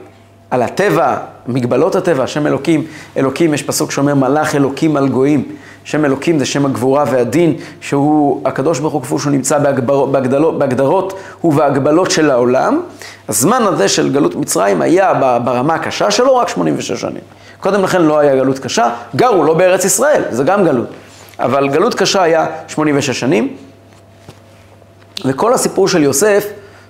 על 0.51 0.61
הטבע, 0.61 1.17
מגבלות 1.47 1.95
הטבע, 1.95 2.27
שם 2.27 2.47
אלוקים. 2.47 2.83
אלוקים, 3.17 3.53
יש 3.53 3.63
פסוק 3.63 3.91
שאומר 3.91 4.15
מלאך 4.15 4.55
אלוקים 4.55 4.97
על 4.97 5.09
גויים. 5.09 5.43
שם 5.88 6.06
אלוקים 6.06 6.39
זה 6.39 6.46
שם 6.46 6.65
הגבורה 6.65 7.03
והדין, 7.12 7.53
שהוא, 7.82 8.41
הקדוש 8.46 8.79
ברוך 8.79 8.94
הוא 8.94 9.01
כפי 9.01 9.15
שהוא 9.20 9.32
נמצא 9.32 9.60
בהגבר, 9.60 10.06
בהגדלות, 10.06 10.60
בהגדרות 10.60 11.20
ובהגבלות 11.44 12.12
של 12.12 12.32
העולם. 12.32 12.82
הזמן 13.29 13.63
הזה 13.63 13.88
של 13.88 14.13
גלות 14.13 14.36
מצרים 14.36 14.82
היה 14.82 15.13
ברמה 15.46 15.75
הקשה 15.75 16.12
שלו 16.12 16.36
רק 16.36 16.48
86 16.50 16.91
שנים. 16.91 17.22
קודם 17.60 17.84
לכן 17.84 18.01
לא 18.01 18.20
היה 18.20 18.36
גלות 18.36 18.60
קשה, 18.60 18.89
גרו 19.15 19.44
לא 19.44 19.53
בארץ 19.53 19.86
ישראל, 19.86 20.24
זה 20.29 20.44
גם 20.44 20.65
גלות. 20.65 20.88
אבל 21.39 21.70
גלות 21.70 21.94
קשה 21.94 22.24
היה 22.24 22.46
86 22.67 23.20
שנים, 23.20 23.58
וכל 25.25 25.53
הסיפור 25.53 25.88
של 25.88 26.03
יוסף 26.03 26.46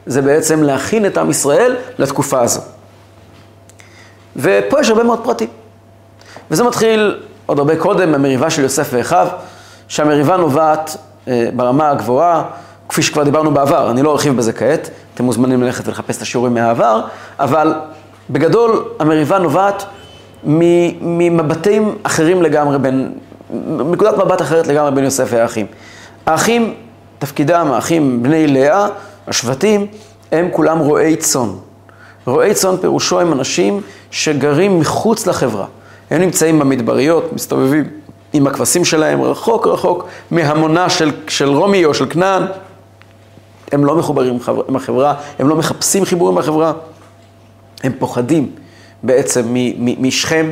זה 0.06 0.22
בעצם 0.22 0.64
להכין 0.64 1.06
את 1.06 1.18
עם 1.18 1.30
ישראל 1.30 1.76
לתקופה 2.00 2.42
הזו. 2.42 2.62
ופה 4.36 4.80
יש 4.82 4.90
הרבה 4.90 5.04
מאוד 5.04 5.20
פרטים. 5.24 5.48
וזה 6.52 6.64
מתחיל 6.64 7.16
עוד 7.48 7.60
הרבה 7.60 7.76
קודם 7.76 8.12
במריבה 8.12 8.50
של 8.50 8.62
יוסף 8.62 8.90
ואחיו, 8.92 9.28
שהמריבה 9.88 10.38
נובעת 10.38 10.98
אה, 11.28 11.50
ברמה 11.56 11.90
הגבוהה, 11.90 12.44
כפי 12.90 13.02
שכבר 13.02 13.24
דיברנו 13.24 13.54
בעבר, 13.54 13.92
אני 13.92 14.02
לא 14.02 14.12
ארחיב 14.12 14.38
בזה 14.38 14.54
כעת, 14.54 14.90
אתם 15.14 15.24
מוזמנים 15.24 15.64
ללכת 15.64 15.88
ולחפש 15.88 16.18
את 16.18 16.22
השיעורים 16.22 16.54
מהעבר, 16.54 17.02
אבל 17.40 17.74
בגדול 18.30 18.86
המריבה 19.00 19.40
נובעת 19.40 19.84
ממבטים 20.44 21.96
אחרים 22.04 22.44
לגמרי 22.44 22.80
בין, 22.80 23.14
מנקודת 23.64 24.18
מבט 24.18 24.42
אחרת 24.42 24.68
לגמרי 24.68 24.92
בין 24.92 25.04
יוסף 25.04 25.28
והאחים. 25.30 25.66
האחים, 26.26 26.74
תפקידם, 27.20 27.68
האחים 27.74 28.24
בני 28.24 28.48
לאה, 28.48 28.88
השבטים, 29.28 29.88
הם 30.32 30.50
כולם 30.52 30.80
רועי 30.80 31.16
צאן. 31.16 31.50
רועי 32.26 32.54
צאן 32.54 32.78
פירושו 32.78 33.20
הם 33.20 33.34
אנשים 33.34 33.82
שגרים 34.12 34.80
מחוץ 34.80 35.28
לחברה. 35.28 35.66
הם 36.12 36.22
נמצאים 36.22 36.60
במדבריות, 36.60 37.34
מסתובבים 37.34 37.84
עם 38.34 38.48
הכבשים 38.48 38.86
שלהם 38.86 39.22
רחוק 39.22 39.68
רחוק 39.68 40.08
מהמונה 40.32 40.90
של, 40.90 41.12
של 41.28 41.50
רומי 41.50 41.86
או 41.86 41.94
של 41.94 42.06
כנען. 42.10 42.44
הם 43.72 43.86
לא 43.86 43.96
מחוברים 43.96 44.38
עם 44.68 44.76
החברה, 44.76 45.14
הם 45.40 45.50
לא 45.50 45.56
מחפשים 45.56 46.06
חיבור 46.06 46.30
עם 46.30 46.38
החברה, 46.38 46.74
הם 47.84 47.92
פוחדים. 48.00 48.52
בעצם 49.04 49.56
משכם, 49.80 50.52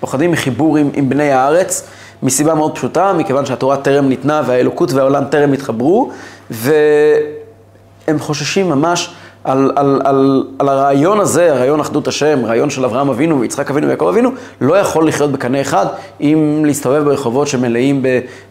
פוחדים 0.00 0.30
מחיבור 0.30 0.76
עם, 0.76 0.90
עם 0.94 1.08
בני 1.08 1.32
הארץ, 1.32 1.86
מסיבה 2.22 2.54
מאוד 2.54 2.74
פשוטה, 2.74 3.12
מכיוון 3.12 3.46
שהתורה 3.46 3.76
טרם 3.76 4.08
ניתנה 4.08 4.42
והאלוקות 4.46 4.92
והעולם 4.92 5.24
טרם 5.24 5.52
התחברו, 5.52 6.10
והם 6.50 8.18
חוששים 8.18 8.68
ממש 8.68 9.14
על, 9.46 9.70
על, 9.76 10.00
על, 10.04 10.44
על 10.58 10.68
הרעיון 10.68 11.20
הזה, 11.20 11.52
הרעיון 11.52 11.80
אחדות 11.80 12.08
השם, 12.08 12.44
רעיון 12.44 12.70
של 12.70 12.84
אברהם 12.84 13.08
אבינו 13.08 13.40
ויצחק 13.40 13.70
אבינו 13.70 13.86
ויעקב 13.86 14.08
אבינו, 14.08 14.30
לא 14.60 14.74
יכול 14.74 15.08
לחיות 15.08 15.32
בקנה 15.32 15.60
אחד 15.60 15.86
אם 16.20 16.62
להסתובב 16.66 17.04
ברחובות 17.04 17.48
שמלאים 17.48 18.02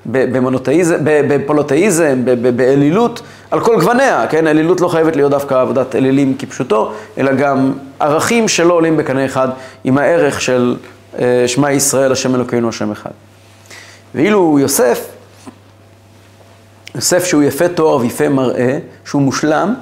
בפולותאיזם, 0.06 2.16
באלילות, 2.56 3.22
על 3.52 3.60
כל 3.60 3.80
גווניה, 3.80 4.26
כן? 4.30 4.48
אלילות 4.48 4.82
לא 4.82 4.88
חייבת 4.88 5.16
להיות 5.16 5.32
דווקא 5.32 5.54
עבודת 5.54 5.96
אלילים 5.96 6.36
כפשוטו, 6.40 6.92
אלא 7.18 7.34
גם 7.34 7.74
ערכים 8.00 8.48
שלא 8.48 8.74
עולים 8.74 8.98
בקנה 8.98 9.26
אחד 9.26 9.50
עם 9.84 9.98
הערך 9.98 10.42
של 10.42 10.76
אה, 11.20 11.44
שמע 11.48 11.72
ישראל, 11.72 12.12
השם 12.12 12.36
אלוקינו, 12.36 12.70
השם 12.70 12.92
אחד. 12.92 13.12
ואילו 14.16 14.60
יוסף, 14.60 15.06
יוסף 16.96 17.26
שהוא 17.26 17.44
יפה 17.44 17.68
תואר 17.68 17.98
ויפה 17.98 18.30
מראה, 18.30 18.78
שהוא 19.06 19.22
מושלם, 19.22 19.74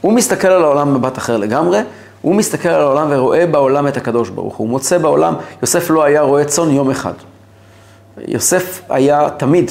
הוא 0.00 0.12
מסתכל 0.12 0.48
על 0.48 0.64
העולם 0.64 0.94
במבט 0.94 1.18
אחר 1.18 1.36
לגמרי, 1.36 1.78
הוא 2.22 2.34
מסתכל 2.34 2.68
על 2.68 2.80
העולם 2.80 3.06
ורואה 3.10 3.46
בעולם 3.46 3.88
את 3.88 3.96
הקדוש 3.96 4.28
ברוך 4.28 4.56
הוא. 4.56 4.64
הוא 4.64 4.70
מוצא 4.70 4.98
בעולם, 4.98 5.34
יוסף 5.62 5.90
לא 5.90 6.04
היה 6.04 6.20
רואה 6.20 6.44
צאן 6.44 6.70
יום 6.70 6.90
אחד. 6.90 7.12
יוסף 8.28 8.80
היה 8.88 9.30
תמיד, 9.36 9.70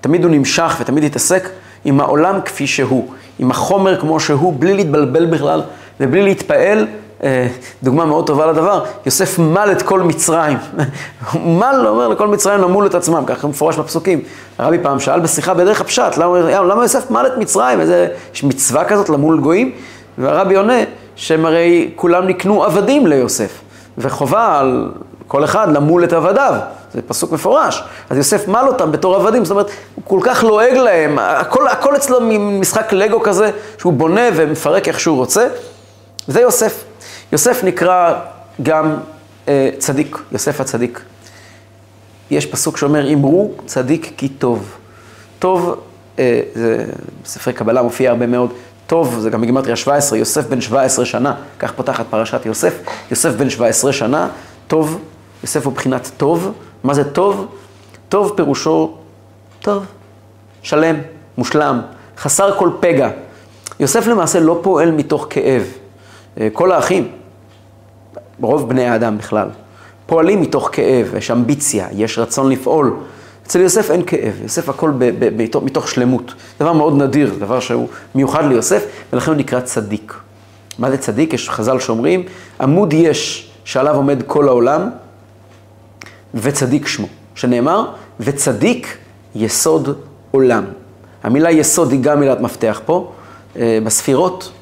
תמיד 0.00 0.24
הוא 0.24 0.30
נמשך 0.30 0.76
ותמיד 0.80 1.04
התעסק 1.04 1.48
עם 1.84 2.00
העולם 2.00 2.40
כפי 2.44 2.66
שהוא, 2.66 3.08
עם 3.38 3.50
החומר 3.50 4.00
כמו 4.00 4.20
שהוא, 4.20 4.54
בלי 4.58 4.74
להתבלבל 4.74 5.26
בכלל 5.26 5.62
ובלי 6.00 6.22
להתפעל. 6.22 6.86
אה, 7.24 7.48
דוגמה 7.82 8.04
מאוד 8.04 8.26
טובה 8.26 8.46
לדבר, 8.46 8.84
יוסף 9.06 9.38
מל 9.38 9.68
את 9.72 9.82
כל 9.82 10.00
מצרים. 10.00 10.58
מל, 11.60 11.84
אומר 11.86 12.08
לכל 12.08 12.28
מצרים 12.28 12.60
למול 12.60 12.86
את 12.86 12.94
עצמם, 12.94 13.22
ככה 13.26 13.46
מפורש 13.46 13.76
בפסוקים. 13.76 14.20
הרבי 14.58 14.78
פעם 14.82 15.00
שאל 15.00 15.20
בשיחה 15.20 15.54
בדרך 15.54 15.80
הפשט, 15.80 16.16
למה, 16.16 16.38
למה 16.62 16.82
יוסף 16.82 17.10
מל 17.10 17.26
את 17.26 17.38
מצרים? 17.38 17.80
איזה, 17.80 18.08
יש 18.34 18.44
מצווה 18.44 18.84
כזאת 18.84 19.08
למול 19.08 19.40
גויים? 19.40 19.72
והרבי 20.18 20.56
עונה 20.56 20.78
שהם 21.16 21.46
הרי 21.46 21.90
כולם 21.96 22.26
נקנו 22.26 22.64
עבדים 22.64 23.06
ליוסף, 23.06 23.60
וחובה 23.98 24.58
על 24.58 24.88
כל 25.26 25.44
אחד 25.44 25.72
למול 25.72 26.04
את 26.04 26.12
עבדיו. 26.12 26.54
זה 26.94 27.02
פסוק 27.02 27.32
מפורש. 27.32 27.82
אז 28.10 28.16
יוסף 28.16 28.48
מל 28.48 28.64
אותם 28.66 28.92
בתור 28.92 29.16
עבדים, 29.16 29.44
זאת 29.44 29.50
אומרת, 29.50 29.70
הוא 29.94 30.04
כל 30.04 30.20
כך 30.22 30.44
לועג 30.44 30.76
להם, 30.76 31.18
הכל, 31.18 31.68
הכל 31.68 31.96
אצלו 31.96 32.18
משחק 32.38 32.92
לגו 32.92 33.22
כזה, 33.22 33.50
שהוא 33.78 33.92
בונה 33.92 34.28
ומפרק 34.34 34.88
איך 34.88 35.00
שהוא 35.00 35.16
רוצה. 35.16 35.46
זה 36.26 36.40
יוסף. 36.40 36.84
יוסף 37.32 37.64
נקרא 37.64 38.20
גם 38.62 38.96
אה, 39.48 39.70
צדיק, 39.78 40.16
יוסף 40.32 40.60
הצדיק. 40.60 41.02
יש 42.30 42.46
פסוק 42.46 42.76
שאומר, 42.76 43.12
אמרו 43.12 43.52
צדיק 43.66 44.12
כי 44.16 44.28
טוב. 44.28 44.76
טוב, 45.38 45.80
אה, 46.18 46.40
זה 46.54 46.84
בספרי 47.24 47.52
קבלה 47.52 47.82
מופיע 47.82 48.10
הרבה 48.10 48.26
מאוד. 48.26 48.52
טוב, 48.86 49.18
זה 49.18 49.30
גם 49.30 49.40
בגימטריה 49.40 49.76
17, 49.76 50.18
יוסף 50.18 50.46
בן 50.46 50.60
17 50.60 51.04
שנה, 51.04 51.34
כך 51.58 51.72
פותחת 51.72 52.06
פרשת 52.10 52.46
יוסף. 52.46 52.74
יוסף 53.10 53.30
בן 53.34 53.50
17 53.50 53.92
שנה, 53.92 54.28
טוב, 54.66 55.00
יוסף 55.42 55.66
הוא 55.66 55.72
בחינת 55.72 56.10
טוב. 56.16 56.52
מה 56.84 56.94
זה 56.94 57.04
טוב? 57.04 57.46
טוב 58.08 58.32
פירושו 58.36 58.96
טוב, 59.60 59.84
שלם, 60.62 60.96
מושלם, 61.38 61.80
חסר 62.18 62.58
כל 62.58 62.70
פגע. 62.80 63.10
יוסף 63.80 64.06
למעשה 64.06 64.40
לא 64.40 64.60
פועל 64.62 64.90
מתוך 64.90 65.26
כאב. 65.30 65.62
אה, 66.40 66.48
כל 66.52 66.72
האחים, 66.72 67.08
רוב 68.40 68.68
בני 68.68 68.86
האדם 68.86 69.18
בכלל, 69.18 69.48
פועלים 70.06 70.40
מתוך 70.40 70.70
כאב, 70.72 71.14
יש 71.16 71.30
אמביציה, 71.30 71.86
יש 71.92 72.18
רצון 72.18 72.50
לפעול. 72.50 72.96
אצל 73.46 73.60
יוסף 73.60 73.90
אין 73.90 74.02
כאב, 74.06 74.32
יוסף 74.42 74.68
הכל 74.68 74.90
ב- 74.90 75.04
ב- 75.04 75.42
ב- 75.42 75.64
מתוך 75.64 75.88
שלמות. 75.88 76.34
דבר 76.60 76.72
מאוד 76.72 77.02
נדיר, 77.02 77.34
דבר 77.38 77.60
שהוא 77.60 77.88
מיוחד 78.14 78.44
ליוסף, 78.44 78.84
ולכן 79.12 79.30
הוא 79.30 79.38
נקרא 79.38 79.60
צדיק. 79.60 80.14
מה 80.78 80.90
זה 80.90 80.96
צדיק? 80.98 81.32
יש 81.32 81.50
חז"ל 81.50 81.78
שאומרים, 81.78 82.22
עמוד 82.60 82.92
יש 82.92 83.50
שעליו 83.64 83.96
עומד 83.96 84.22
כל 84.26 84.48
העולם, 84.48 84.90
וצדיק 86.34 86.86
שמו, 86.86 87.06
שנאמר, 87.34 87.86
וצדיק 88.20 88.96
יסוד 89.34 89.98
עולם. 90.30 90.64
המילה 91.22 91.50
יסוד 91.50 91.92
היא 91.92 92.00
גם 92.00 92.20
מילת 92.20 92.40
מפתח 92.40 92.80
פה. 92.86 93.12
אה, 93.56 93.78
בספירות, 93.84 94.52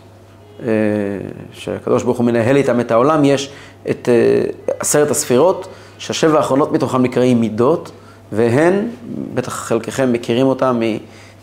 שהקדוש 1.52 2.02
ברוך 2.02 2.18
הוא 2.18 2.26
מנהל 2.26 2.56
איתם 2.56 2.80
את 2.80 2.90
העולם, 2.90 3.24
יש 3.24 3.50
את 3.90 4.08
אה, 4.08 4.50
עשרת 4.80 5.10
הספירות, 5.10 5.68
שהשבע 5.98 6.36
האחרונות 6.36 6.72
מתוכם 6.72 7.02
נקראים 7.02 7.40
מידות, 7.40 7.90
והן, 8.32 8.88
בטח 9.34 9.52
חלקכם 9.52 10.12
מכירים 10.12 10.46
אותם 10.46 10.80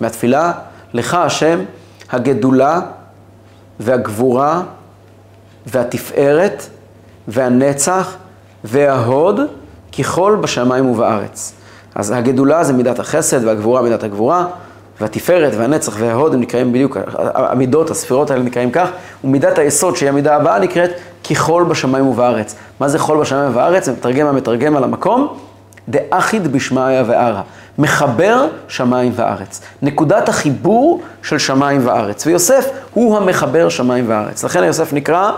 מהתפילה, 0.01 0.51
לך 0.93 1.13
השם 1.13 1.60
הגדולה 2.12 2.82
והגבורה 3.79 4.62
והתפארת 5.65 6.63
והנצח 7.27 8.15
וההוד 8.63 9.39
ככל 10.00 10.38
בשמיים 10.41 10.89
ובארץ. 10.89 11.53
אז 11.96 12.12
הגדולה 12.12 12.63
זה 12.63 12.74
מידת 12.74 13.00
החסד 13.00 13.46
והגבורה 13.46 13.82
מידת 13.82 14.03
הגבורה, 14.03 14.46
והתפארת 15.01 15.53
והנצח 15.57 15.93
וההוד 16.00 16.33
הם 16.33 16.39
נקראים 16.39 16.71
בדיוק, 16.71 16.97
המידות, 17.33 17.89
הספירות 17.89 18.31
האלה 18.31 18.43
נקראים 18.43 18.71
כך, 18.71 18.89
ומידת 19.23 19.57
היסוד 19.57 19.95
שהיא 19.95 20.09
המידה 20.09 20.35
הבאה 20.35 20.59
נקראת 20.59 20.91
ככל 21.29 21.65
בשמיים 21.69 22.07
ובארץ. 22.07 22.55
מה 22.79 22.89
זה 22.89 23.00
חול 23.00 23.19
בשמיים 23.19 23.50
ובארץ? 23.50 23.89
מתרגם 23.89 24.27
המתרגם 24.27 24.77
על 24.77 24.83
המקום, 24.83 25.38
דאחיד 25.89 26.51
בשמיא 26.51 27.01
וערה. 27.07 27.41
מחבר 27.77 28.47
שמיים 28.67 29.12
וארץ. 29.15 29.62
נקודת 29.81 30.29
החיבור 30.29 31.01
של 31.23 31.38
שמיים 31.38 31.88
וארץ. 31.88 32.27
ויוסף 32.27 32.69
הוא 32.93 33.17
המחבר 33.17 33.69
שמיים 33.69 34.05
וארץ. 34.07 34.43
לכן 34.43 34.63
יוסף 34.63 34.93
נקרא 34.93 35.31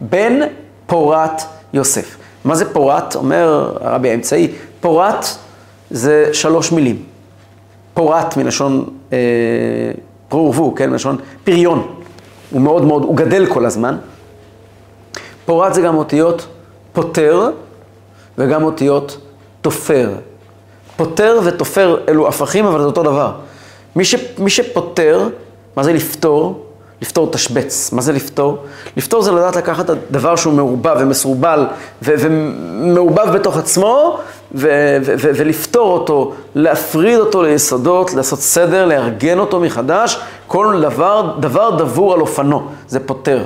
בן 0.00 0.40
פורת 0.86 1.42
יוסף. 1.72 2.16
מה 2.44 2.54
זה 2.54 2.72
פורת? 2.72 3.14
אומר 3.14 3.72
הרבי 3.80 4.10
האמצעי, 4.10 4.52
פורת 4.80 5.26
זה 5.90 6.28
שלוש 6.32 6.72
מילים. 6.72 7.15
פורת 7.96 8.36
מלשון 8.36 8.84
אה, 9.12 9.18
פרו 10.28 10.46
ורבו, 10.46 10.74
כן, 10.74 10.90
מלשון 10.90 11.16
פריון. 11.44 11.94
הוא 12.50 12.60
מאוד 12.60 12.84
מאוד, 12.84 13.02
הוא 13.02 13.16
גדל 13.16 13.46
כל 13.46 13.66
הזמן. 13.66 13.96
פורת 15.46 15.74
זה 15.74 15.80
גם 15.82 15.96
אותיות 15.96 16.46
פוטר 16.92 17.50
וגם 18.38 18.62
אותיות 18.62 19.18
תופר. 19.60 20.10
פוטר 20.96 21.40
ותופר 21.44 21.98
אלו 22.08 22.28
הפכים, 22.28 22.66
אבל 22.66 22.80
זה 22.80 22.86
אותו 22.86 23.02
דבר. 23.02 23.32
מי, 23.96 24.04
ש, 24.04 24.14
מי 24.38 24.50
שפוטר, 24.50 25.28
מה 25.76 25.82
זה 25.82 25.92
לפתור? 25.92 26.65
לפתור 27.02 27.30
תשבץ. 27.30 27.92
מה 27.92 28.02
זה 28.02 28.12
לפתור? 28.12 28.58
לפתור 28.96 29.22
זה 29.22 29.32
לדעת 29.32 29.56
לקחת 29.56 29.84
את 29.84 29.90
הדבר 29.90 30.36
שהוא 30.36 30.54
מעורבב 30.54 30.96
ומסורבל 31.00 31.66
ומעורבב 32.02 33.32
בתוך 33.34 33.56
עצמו 33.56 34.18
ולפתור 34.54 35.92
אותו, 35.92 36.32
להפריד 36.54 37.18
אותו 37.18 37.42
ליסודות, 37.42 38.14
לעשות 38.14 38.38
סדר, 38.38 38.86
לארגן 38.86 39.38
אותו 39.38 39.60
מחדש. 39.60 40.18
כל 40.46 40.80
דבר, 40.82 41.34
דבר 41.40 41.70
דבור 41.70 42.14
על 42.14 42.20
אופנו, 42.20 42.62
זה 42.88 43.00
פוטר. 43.00 43.44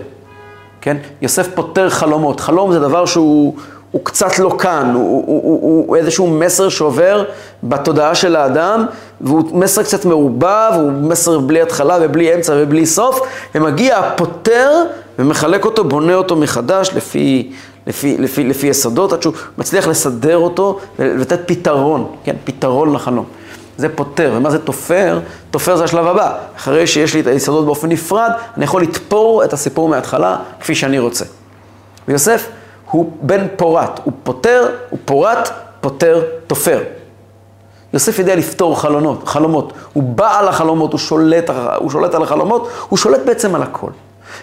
כן? 0.81 0.97
יוסף 1.23 1.49
פותר 1.55 1.91
חלומות. 1.91 2.41
חלום 2.41 2.73
זה 2.73 2.81
דבר 2.81 3.07
שהוא 3.07 3.55
הוא 3.91 4.05
קצת 4.05 4.39
לא 4.39 4.57
כאן, 4.59 4.93
הוא, 4.95 5.25
הוא, 5.27 5.43
הוא, 5.43 5.87
הוא 5.87 5.97
איזשהו 5.97 6.27
מסר 6.27 6.69
שעובר 6.69 7.25
בתודעה 7.63 8.15
של 8.15 8.37
האדם, 8.37 8.87
והוא 9.21 9.59
מסר 9.59 9.83
קצת 9.83 10.05
מעובב, 10.05 10.73
הוא 10.75 10.93
מסר 10.93 11.39
בלי 11.39 11.63
התחלה 11.63 11.99
ובלי 12.01 12.35
אמצע 12.35 12.55
ובלי 12.57 12.87
סוף, 12.87 13.21
ומגיע 13.55 13.99
הפותר 13.99 14.71
ומחלק 15.19 15.65
אותו, 15.65 15.85
בונה 15.85 16.15
אותו 16.15 16.37
מחדש 16.37 16.91
לפי, 16.95 17.53
לפי, 17.87 18.19
לפי, 18.19 18.45
לפי 18.45 18.67
יסודות, 18.67 19.13
עד 19.13 19.23
שהוא 19.23 19.35
מצליח 19.59 19.87
לסדר 19.87 20.37
אותו 20.37 20.79
ולתת 20.99 21.41
פתרון, 21.47 22.07
כן, 22.25 22.37
פתרון 22.45 22.93
לחלום. 22.93 23.25
זה 23.77 23.89
פותר. 23.89 24.33
ומה 24.37 24.51
זה 24.51 24.59
תופר? 24.59 25.21
תופר 25.51 25.77
זה 25.77 25.85
השלב 25.85 26.07
הבא. 26.07 26.39
אחרי 26.57 26.87
שיש 26.87 27.15
לי 27.15 27.21
את 27.21 27.27
היסודות 27.27 27.65
באופן 27.65 27.89
נפרד, 27.89 28.31
אני 28.57 28.65
יכול 28.65 28.83
לתפור 28.83 29.45
את 29.45 29.53
הסיפור 29.53 29.89
מההתחלה 29.89 30.37
כפי 30.61 30.75
שאני 30.75 30.99
רוצה. 30.99 31.25
ויוסף 32.09 32.49
הוא 32.91 33.13
בן 33.23 33.47
פורת, 33.57 34.01
הוא 34.05 34.13
פותר, 34.23 34.69
הוא 34.91 34.99
פורת, 35.05 35.49
פותר, 35.81 36.23
תופר. 36.47 36.83
יוסף 37.93 38.19
יודע 38.19 38.37
לפתור 38.37 38.81
חלונות, 38.81 39.29
חלומות, 39.29 39.73
הוא 39.93 40.03
בעל 40.03 40.49
החלומות, 40.49 40.93
הוא 40.93 40.99
שולט, 40.99 41.51
הוא 41.77 41.91
שולט 41.91 42.15
על 42.15 42.23
החלומות, 42.23 42.69
הוא 42.89 42.99
שולט 42.99 43.21
בעצם 43.27 43.55
על 43.55 43.63
הכל. 43.63 43.91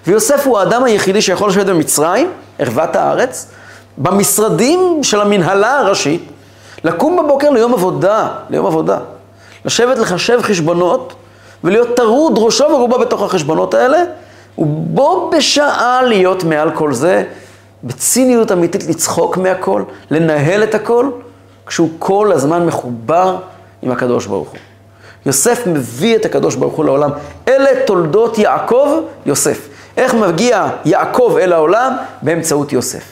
ויוסף 0.08 0.48
הוא 0.48 0.60
האדם 0.60 0.84
היחידי 0.84 1.22
שיכול 1.22 1.50
לשבת 1.50 1.66
במצרים, 1.66 2.32
ערוות 2.60 2.96
הארץ, 2.96 3.48
במשרדים 3.98 5.00
של 5.04 5.22
המנהלה 5.22 5.80
הראשית, 5.80 6.30
לקום 6.84 7.18
בבוקר 7.18 7.50
ליום 7.50 7.74
עבודה, 7.74 8.28
ליום 8.50 8.66
עבודה. 8.66 9.00
לשבת 9.66 9.98
לחשב 9.98 10.40
חשבונות 10.42 11.14
ולהיות 11.64 11.96
טרוד 11.96 12.34
ראשו 12.38 12.64
ורובו 12.64 13.00
בתוך 13.00 13.22
החשבונות 13.22 13.74
האלה, 13.74 14.04
ובו 14.58 15.32
בשעה 15.38 16.02
להיות 16.02 16.44
מעל 16.44 16.72
כל 16.72 16.94
זה, 16.94 17.24
בציניות 17.84 18.52
אמיתית 18.52 18.84
לצחוק 18.88 19.38
מהכל, 19.38 19.84
לנהל 20.12 20.64
את 20.64 20.76
הכל, 20.76 21.10
כשהוא 21.66 21.90
כל 22.00 22.32
הזמן 22.32 22.66
מחובר 22.66 23.38
עם 23.82 23.92
הקדוש 23.92 24.26
ברוך 24.26 24.50
הוא. 24.50 24.58
יוסף 25.26 25.68
מביא 25.68 26.16
את 26.16 26.26
הקדוש 26.26 26.56
ברוך 26.56 26.74
הוא 26.74 26.86
לעולם. 26.86 27.10
אלה 27.48 27.86
תולדות 27.86 28.38
יעקב, 28.38 29.02
יוסף. 29.26 29.68
איך 29.98 30.14
מגיע 30.14 30.70
יעקב 30.86 31.38
אל 31.42 31.54
העולם? 31.54 31.94
באמצעות 32.22 32.74
יוסף. 32.74 33.04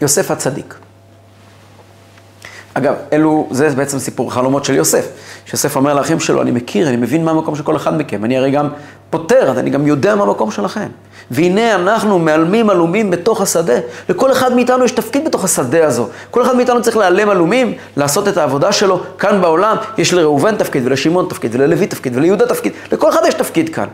יוסף 0.00 0.30
הצדיק. 0.30 0.74
אגב, 2.74 2.94
אלו, 3.12 3.46
זה 3.50 3.68
בעצם 3.70 3.98
סיפור 3.98 4.32
חלומות 4.32 4.64
של 4.64 4.74
יוסף. 4.74 5.08
שיוסף 5.46 5.76
אומר 5.76 5.94
לאחים 5.94 6.20
שלו, 6.20 6.42
אני 6.42 6.50
מכיר, 6.50 6.88
אני 6.88 6.96
מבין 6.96 7.24
מה 7.24 7.30
המקום 7.30 7.56
של 7.56 7.62
כל 7.62 7.76
אחד 7.76 7.98
מכם, 7.98 8.24
אני 8.24 8.38
הרי 8.38 8.50
גם 8.50 8.68
פותר, 9.10 9.54
אני 9.58 9.70
גם 9.70 9.86
יודע 9.86 10.14
מה 10.14 10.22
המקום 10.22 10.50
שלכם. 10.50 10.86
והנה 11.30 11.74
אנחנו 11.74 12.18
מעלמים 12.18 12.70
עלומים 12.70 13.10
בתוך 13.10 13.40
השדה. 13.40 13.74
לכל 14.08 14.32
אחד 14.32 14.54
מאיתנו 14.54 14.84
יש 14.84 14.92
תפקיד 14.92 15.24
בתוך 15.24 15.44
השדה 15.44 15.86
הזו. 15.86 16.08
כל 16.30 16.42
אחד 16.42 16.56
מאיתנו 16.56 16.82
צריך 16.82 16.96
להעלם 16.96 17.28
עלומים, 17.28 17.74
לעשות 17.96 18.28
את 18.28 18.36
העבודה 18.36 18.72
שלו 18.72 19.00
כאן 19.18 19.40
בעולם. 19.40 19.76
יש 19.98 20.12
לראובן 20.12 20.56
תפקיד, 20.56 20.82
ולשמעון 20.86 21.26
תפקיד, 21.28 21.54
וללוי 21.54 21.86
תפקיד, 21.86 22.16
וליהודה 22.16 22.46
תפקיד. 22.46 22.72
לכל 22.92 23.10
אחד 23.10 23.20
יש 23.28 23.34
תפקיד 23.34 23.68
כאן. 23.68 23.86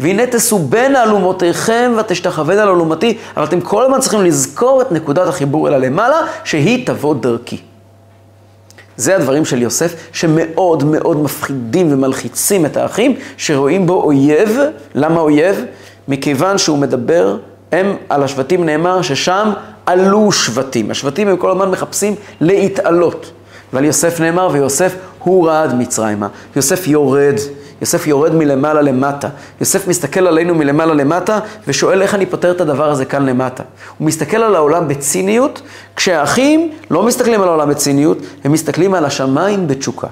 והנה 0.00 0.22
בין 0.68 0.96
אלומותיכם 0.96 1.92
ותשתחוון 1.98 2.58
על 2.58 2.68
אלומתי, 2.68 3.18
אבל 3.36 3.44
אתם 3.44 3.60
כל 3.60 3.84
הזמן 3.84 4.00
צריכים 4.00 4.24
לזכור 4.24 4.82
את 4.82 4.92
נקודת 4.92 5.28
החיבור 5.28 5.68
אל 5.68 5.74
הלמעלה, 5.74 6.20
שהיא 6.44 6.86
תבוא 6.86 7.14
דרכי. 7.14 7.67
זה 8.98 9.16
הדברים 9.16 9.44
של 9.44 9.62
יוסף, 9.62 9.94
שמאוד 10.12 10.84
מאוד 10.84 11.22
מפחידים 11.22 11.92
ומלחיצים 11.92 12.66
את 12.66 12.76
האחים, 12.76 13.14
שרואים 13.36 13.86
בו 13.86 14.02
אויב. 14.02 14.58
למה 14.94 15.20
אויב? 15.20 15.64
מכיוון 16.08 16.58
שהוא 16.58 16.78
מדבר, 16.78 17.36
הם, 17.72 17.96
על 18.08 18.22
השבטים 18.22 18.64
נאמר 18.64 19.02
ששם 19.02 19.52
עלו 19.86 20.32
שבטים. 20.32 20.90
השבטים 20.90 21.28
הם 21.28 21.36
כל 21.36 21.50
הזמן 21.50 21.70
מחפשים 21.70 22.14
להתעלות. 22.40 23.30
ועל 23.72 23.84
יוסף 23.84 24.20
נאמר, 24.20 24.48
ויוסף 24.52 24.94
הוא 25.18 25.48
רעד 25.48 25.74
מצרימה. 25.74 26.28
יוסף 26.56 26.86
יורד, 26.86 27.34
יוסף 27.80 28.06
יורד 28.06 28.34
מלמעלה 28.34 28.82
למטה. 28.82 29.28
יוסף 29.60 29.88
מסתכל 29.88 30.26
עלינו 30.26 30.54
מלמעלה 30.54 30.94
למטה 30.94 31.38
ושואל 31.68 32.02
איך 32.02 32.14
אני 32.14 32.26
פותר 32.26 32.50
את 32.50 32.60
הדבר 32.60 32.90
הזה 32.90 33.04
כאן 33.04 33.26
למטה. 33.26 33.62
הוא 33.98 34.06
מסתכל 34.06 34.36
על 34.36 34.54
העולם 34.54 34.88
בציניות, 34.88 35.62
כשהאחים 35.96 36.72
לא 36.90 37.02
מסתכלים 37.02 37.42
על 37.42 37.48
העולם 37.48 37.68
בציניות, 37.68 38.18
הם 38.44 38.52
מסתכלים 38.52 38.94
על 38.94 39.04
השמיים 39.04 39.68
בתשוקה. 39.68 40.06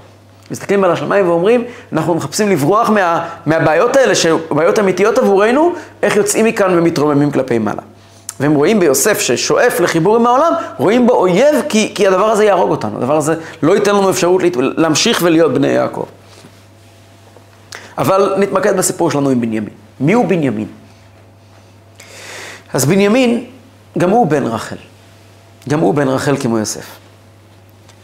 מסתכלים 0.51 0.85
על 0.85 0.91
השמיים 0.91 1.29
ואומרים, 1.29 1.65
אנחנו 1.93 2.15
מחפשים 2.15 2.51
לברוח 2.51 2.91
מה, 2.91 3.29
מהבעיות 3.47 3.97
האלה, 3.97 4.15
שבעיות 4.15 4.79
אמיתיות 4.79 5.19
עבורנו, 5.19 5.73
איך 6.03 6.17
יוצאים 6.17 6.45
מכאן 6.45 6.79
ומתרוממים 6.79 7.31
כלפי 7.31 7.59
מעלה. 7.59 7.83
והם 8.41 8.55
רואים 8.55 8.81
ביוסף 8.81 9.21
ששואף 9.21 9.81
לחיבור 9.81 10.17
עם 10.17 10.27
העולם, 10.27 10.53
רואים 10.79 11.07
בו 11.07 11.13
אויב 11.13 11.55
כי, 11.69 11.93
כי 11.95 12.07
הדבר 12.07 12.25
הזה 12.25 12.45
יהרוג 12.45 12.71
אותנו, 12.71 12.99
הדבר 12.99 13.17
הזה 13.17 13.35
לא 13.63 13.75
ייתן 13.75 13.95
לנו 13.95 14.11
אפשרות 14.11 14.43
להמשיך 14.55 15.21
ולהיות 15.23 15.55
בני 15.55 15.69
יעקב. 15.69 16.05
אבל 17.99 18.35
נתמקד 18.39 18.77
בסיפור 18.77 19.11
שלנו 19.11 19.31
עם 19.31 19.41
בנימין. 19.41 19.73
מי 20.01 20.13
הוא 20.13 20.27
בנימין? 20.27 20.67
אז 22.75 22.85
בנימין, 22.85 23.45
גם 23.99 24.11
הוא 24.11 24.27
בן 24.27 24.43
רחל. 24.43 24.77
גם 25.69 25.81
הוא 25.81 25.95
בן 25.95 26.09
רחל 26.09 26.37
כמו 26.37 26.59
יוסף. 26.59 26.87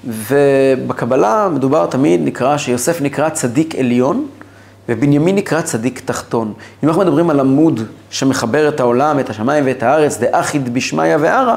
ובקבלה 0.05 1.49
מדובר 1.49 1.87
תמיד, 1.87 2.21
נקרא, 2.25 2.57
שיוסף 2.57 3.01
נקרא 3.01 3.29
צדיק 3.29 3.75
עליון, 3.75 4.27
ובנימין 4.89 5.37
נקרא 5.37 5.61
צדיק 5.61 6.03
תחתון. 6.05 6.53
אם 6.85 6.89
אנחנו 6.89 7.03
מדברים 7.03 7.31
על 7.31 7.41
עמוד 7.41 7.81
שמחבר 8.11 8.69
את 8.69 8.81
העולם, 8.81 9.21
את 9.21 9.31
השמיים 9.31 9.67
ואת 9.67 9.83
הארץ, 9.83 10.19
דאחיד 10.19 10.75
בשמיא 10.75 11.17
וערה, 11.21 11.57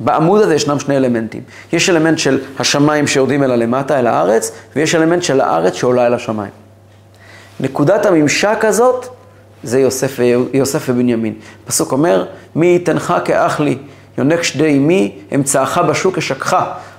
בעמוד 0.00 0.42
הזה 0.42 0.54
ישנם 0.54 0.78
שני 0.78 0.96
אלמנטים. 0.96 1.42
יש 1.72 1.90
אלמנט 1.90 2.18
של 2.18 2.40
השמיים 2.58 3.06
שיורדים 3.06 3.42
אל 3.42 3.50
הלמטה, 3.50 3.98
אל 3.98 4.06
הארץ, 4.06 4.52
ויש 4.76 4.94
אלמנט 4.94 5.22
של 5.22 5.40
הארץ 5.40 5.74
שעולה 5.74 6.06
אל 6.06 6.14
השמיים. 6.14 6.65
נקודת 7.60 8.06
הממשק 8.06 8.64
הזאת 8.64 9.06
זה 9.62 9.80
יוסף, 9.80 10.18
יוסף 10.52 10.86
ובנימין. 10.88 11.34
פסוק 11.66 11.92
אומר, 11.92 12.24
מי 12.54 12.76
יתנך 12.76 13.14
כאח 13.24 13.60
לי, 13.60 13.78
יונק 14.18 14.42
שדי 14.42 14.76
אמי, 14.76 15.12
אמצעך 15.34 15.78
בשוק 15.78 16.18
אשקך. 16.18 16.56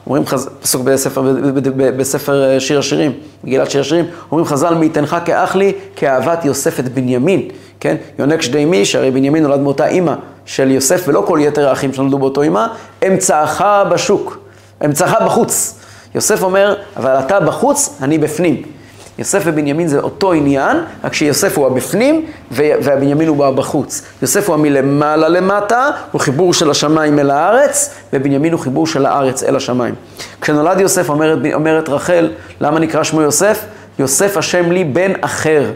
אומרים 0.07 0.25
חז... 0.25 0.49
פסוק 0.61 0.81
בספר, 0.81 1.33
בספר 1.75 2.59
שיר 2.59 2.79
השירים, 2.79 3.11
מגילת 3.43 3.71
שיר 3.71 3.81
השירים, 3.81 4.05
אומרים 4.31 4.45
חז"ל, 4.45 4.73
מי 4.73 4.85
יתנך 4.85 5.17
כאח 5.25 5.55
לי, 5.55 5.73
כאהבת 5.95 6.45
יוסף 6.45 6.79
את 6.79 6.93
בנימין, 6.93 7.49
כן? 7.79 7.95
יונק 8.19 8.41
שדי 8.41 8.63
אמי, 8.63 8.85
שהרי 8.85 9.11
בנימין 9.11 9.43
נולד 9.43 9.59
מאותה 9.59 9.87
אימא 9.87 10.13
של 10.45 10.71
יוסף, 10.71 11.03
ולא 11.07 11.23
כל 11.27 11.39
יתר 11.41 11.69
האחים 11.69 11.93
שנולדו 11.93 12.17
באותו 12.19 12.41
אימא, 12.41 12.65
אמצעך 13.07 13.63
בשוק, 13.91 14.37
אמצעך 14.85 15.13
בחוץ. 15.25 15.79
יוסף 16.15 16.43
אומר, 16.43 16.75
אבל 16.97 17.11
אתה 17.11 17.39
בחוץ, 17.39 17.97
אני 18.01 18.17
בפנים. 18.17 18.76
יוסף 19.17 19.41
ובנימין 19.45 19.87
זה 19.87 19.99
אותו 19.99 20.33
עניין, 20.33 20.77
רק 21.03 21.13
שיוסף 21.13 21.57
הוא 21.57 21.67
הבפנים 21.67 22.25
והבנימין 22.51 23.27
הוא 23.27 23.49
בחוץ. 23.49 24.01
יוסף 24.21 24.47
הוא 24.47 24.53
המלמעלה 24.53 25.29
למטה, 25.29 25.89
הוא 26.11 26.21
חיבור 26.21 26.53
של 26.53 26.71
השמיים 26.71 27.19
אל 27.19 27.31
הארץ, 27.31 27.95
ובנימין 28.13 28.53
הוא 28.53 28.59
חיבור 28.59 28.87
של 28.87 29.05
הארץ 29.05 29.43
אל 29.43 29.55
השמיים. 29.55 29.95
כשנולד 30.41 30.79
יוסף, 30.79 31.09
אומרת, 31.09 31.37
אומרת 31.53 31.89
רחל, 31.89 32.31
למה 32.61 32.79
נקרא 32.79 33.03
שמו 33.03 33.21
יוסף? 33.21 33.65
יוסף 33.99 34.37
השם 34.37 34.71
לי 34.71 34.83
בן 34.83 35.11
אחר. 35.21 35.71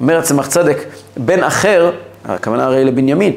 אומרת 0.00 0.24
צמח 0.24 0.46
צדק, 0.46 0.76
בן 1.16 1.42
אחר, 1.42 1.90
הכוונה 2.24 2.64
הרי 2.64 2.84
לבנימין. 2.84 3.32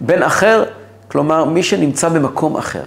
בן 0.00 0.22
אחר, 0.22 0.64
כלומר 1.08 1.44
מי 1.44 1.62
שנמצא 1.62 2.08
במקום 2.08 2.56
אחר. 2.56 2.82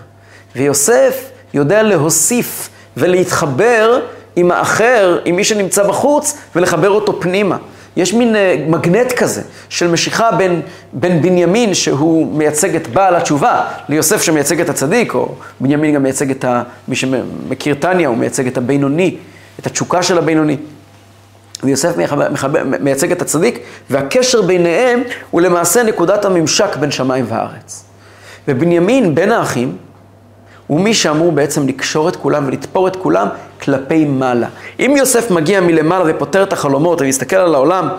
ויוסף 0.55 1.29
יודע 1.53 1.83
להוסיף 1.83 2.69
ולהתחבר 2.97 3.99
עם 4.35 4.51
האחר, 4.51 5.19
עם 5.25 5.35
מי 5.35 5.43
שנמצא 5.43 5.83
בחוץ, 5.83 6.37
ולחבר 6.55 6.89
אותו 6.89 7.21
פנימה. 7.21 7.57
יש 7.97 8.13
מין 8.13 8.35
uh, 8.35 8.37
מגנט 8.69 9.11
כזה 9.11 9.41
של 9.69 9.87
משיכה 9.87 10.31
בין, 10.31 10.61
בין 10.93 11.21
בנימין, 11.21 11.73
שהוא 11.73 12.37
מייצג 12.37 12.75
את 12.75 12.87
בעל 12.87 13.15
התשובה, 13.15 13.65
ליוסף 13.89 14.21
שמייצג 14.21 14.61
את 14.61 14.69
הצדיק, 14.69 15.13
או 15.13 15.35
בנימין 15.59 15.95
גם 15.95 16.03
מייצג 16.03 16.31
את 16.31 16.45
ה... 16.45 16.63
מי 16.87 16.95
שמכיר 16.95 17.75
טניה, 17.75 18.07
הוא 18.07 18.17
מייצג 18.17 18.47
את 18.47 18.57
הבינוני, 18.57 19.17
את 19.59 19.67
התשוקה 19.67 20.03
של 20.03 20.17
הבינוני. 20.17 20.57
ויוסף 21.63 21.97
מחבר, 21.97 22.31
מחבר, 22.31 22.63
מייצג 22.79 23.11
את 23.11 23.21
הצדיק, 23.21 23.59
והקשר 23.89 24.41
ביניהם 24.41 25.01
הוא 25.31 25.41
למעשה 25.41 25.83
נקודת 25.83 26.25
הממשק 26.25 26.75
בין 26.75 26.91
שמיים 26.91 27.25
וארץ. 27.29 27.85
ובנימין, 28.47 29.15
בין 29.15 29.31
האחים, 29.31 29.77
הוא 30.67 30.81
מי 30.81 30.93
שאמור 30.93 31.31
בעצם 31.31 31.67
לקשור 31.67 32.09
את 32.09 32.15
כולם 32.15 32.47
ולתפור 32.47 32.87
את 32.87 32.95
כולם 32.95 33.27
כלפי 33.61 34.05
מעלה. 34.05 34.47
אם 34.79 34.93
יוסף 34.97 35.31
מגיע 35.31 35.61
מלמעלה 35.61 36.03
ופותר 36.07 36.43
את 36.43 36.53
החלומות 36.53 37.01
ומסתכל 37.01 37.35
על 37.35 37.55
העולם 37.55 37.89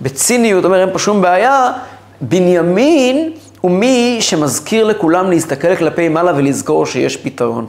בציניות, 0.00 0.64
אומר 0.64 0.80
אין 0.80 0.92
פה 0.92 0.98
שום 0.98 1.22
בעיה, 1.22 1.72
בנימין 2.20 3.32
הוא 3.60 3.70
מי 3.70 4.18
שמזכיר 4.20 4.84
לכולם 4.84 5.30
להסתכל 5.30 5.76
כלפי 5.76 6.08
מעלה 6.08 6.32
ולזכור 6.36 6.86
שיש 6.86 7.16
פתרון. 7.16 7.66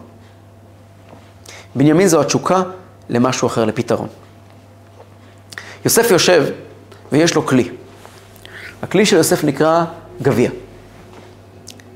בנימין 1.76 2.08
זו 2.08 2.21
התשוקה 2.21 2.63
למשהו 3.10 3.47
אחר, 3.47 3.65
לפתרון. 3.65 4.08
יוסף 5.86 6.12
יושב 6.12 6.45
ויש 7.12 7.36
לו 7.36 7.45
כלי. 7.45 7.69
הכלי 8.82 9.06
של 9.06 9.17
יוסף 9.17 9.43
נקרא 9.43 9.84
גביע. 10.21 10.50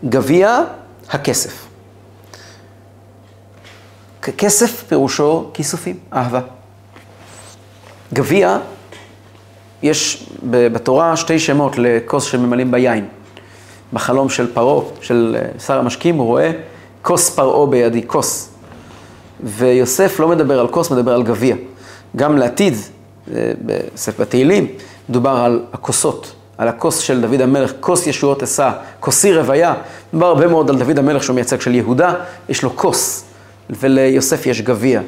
גביע 0.06 0.60
הכסף. 1.10 1.71
כסף 4.22 4.84
פירושו 4.88 5.50
כיסופים, 5.54 5.96
אהבה. 6.14 6.40
גביע, 8.14 8.58
יש 9.84 10.30
בתורה 10.44 11.18
שתי 11.18 11.40
שמות 11.40 11.76
לכוס 11.78 12.24
שממלאים 12.24 12.72
ביין. 12.72 13.06
בחלום 13.94 14.30
של 14.30 14.54
פרעה, 14.54 14.86
של 15.02 15.38
אה, 15.40 15.60
שר 15.60 15.80
המשקים, 15.80 16.16
הוא 16.16 16.26
רואה 16.26 16.52
כוס 17.02 17.30
פרעה 17.30 17.68
בידי, 17.68 18.08
כוס. 18.08 18.50
ויוסף 19.44 20.20
לא 20.20 20.28
מדבר 20.28 20.60
על 20.60 20.68
כוס, 20.68 20.92
מדבר 20.92 21.14
על 21.14 21.24
גביע. 21.24 21.56
גם 22.16 22.38
לעתיד, 22.38 22.74
אה, 23.34 23.52
בספר 23.66 24.24
התהילים, 24.24 24.68
מדובר 25.10 25.30
על 25.30 25.64
הכוסות, 25.74 26.34
על 26.58 26.68
הכוס 26.68 26.98
של 26.98 27.22
דוד 27.22 27.42
המלך, 27.42 27.72
כוס 27.80 28.08
ישועות 28.08 28.44
אשא, 28.44 28.70
כוסי 29.00 29.34
רוויה. 29.34 29.74
מדובר 30.14 30.28
הרבה 30.28 30.48
מאוד 30.48 30.70
על 30.70 30.78
דוד 30.78 31.00
המלך 31.00 31.24
שהוא 31.24 31.34
מייצג 31.34 31.62
של 31.62 31.76
יהודה, 31.76 32.14
יש 32.50 32.64
לו 32.64 32.76
כוס. 32.76 33.31
וליוסף 33.72 34.46
יש 34.46 34.62
גביע. 34.62 35.02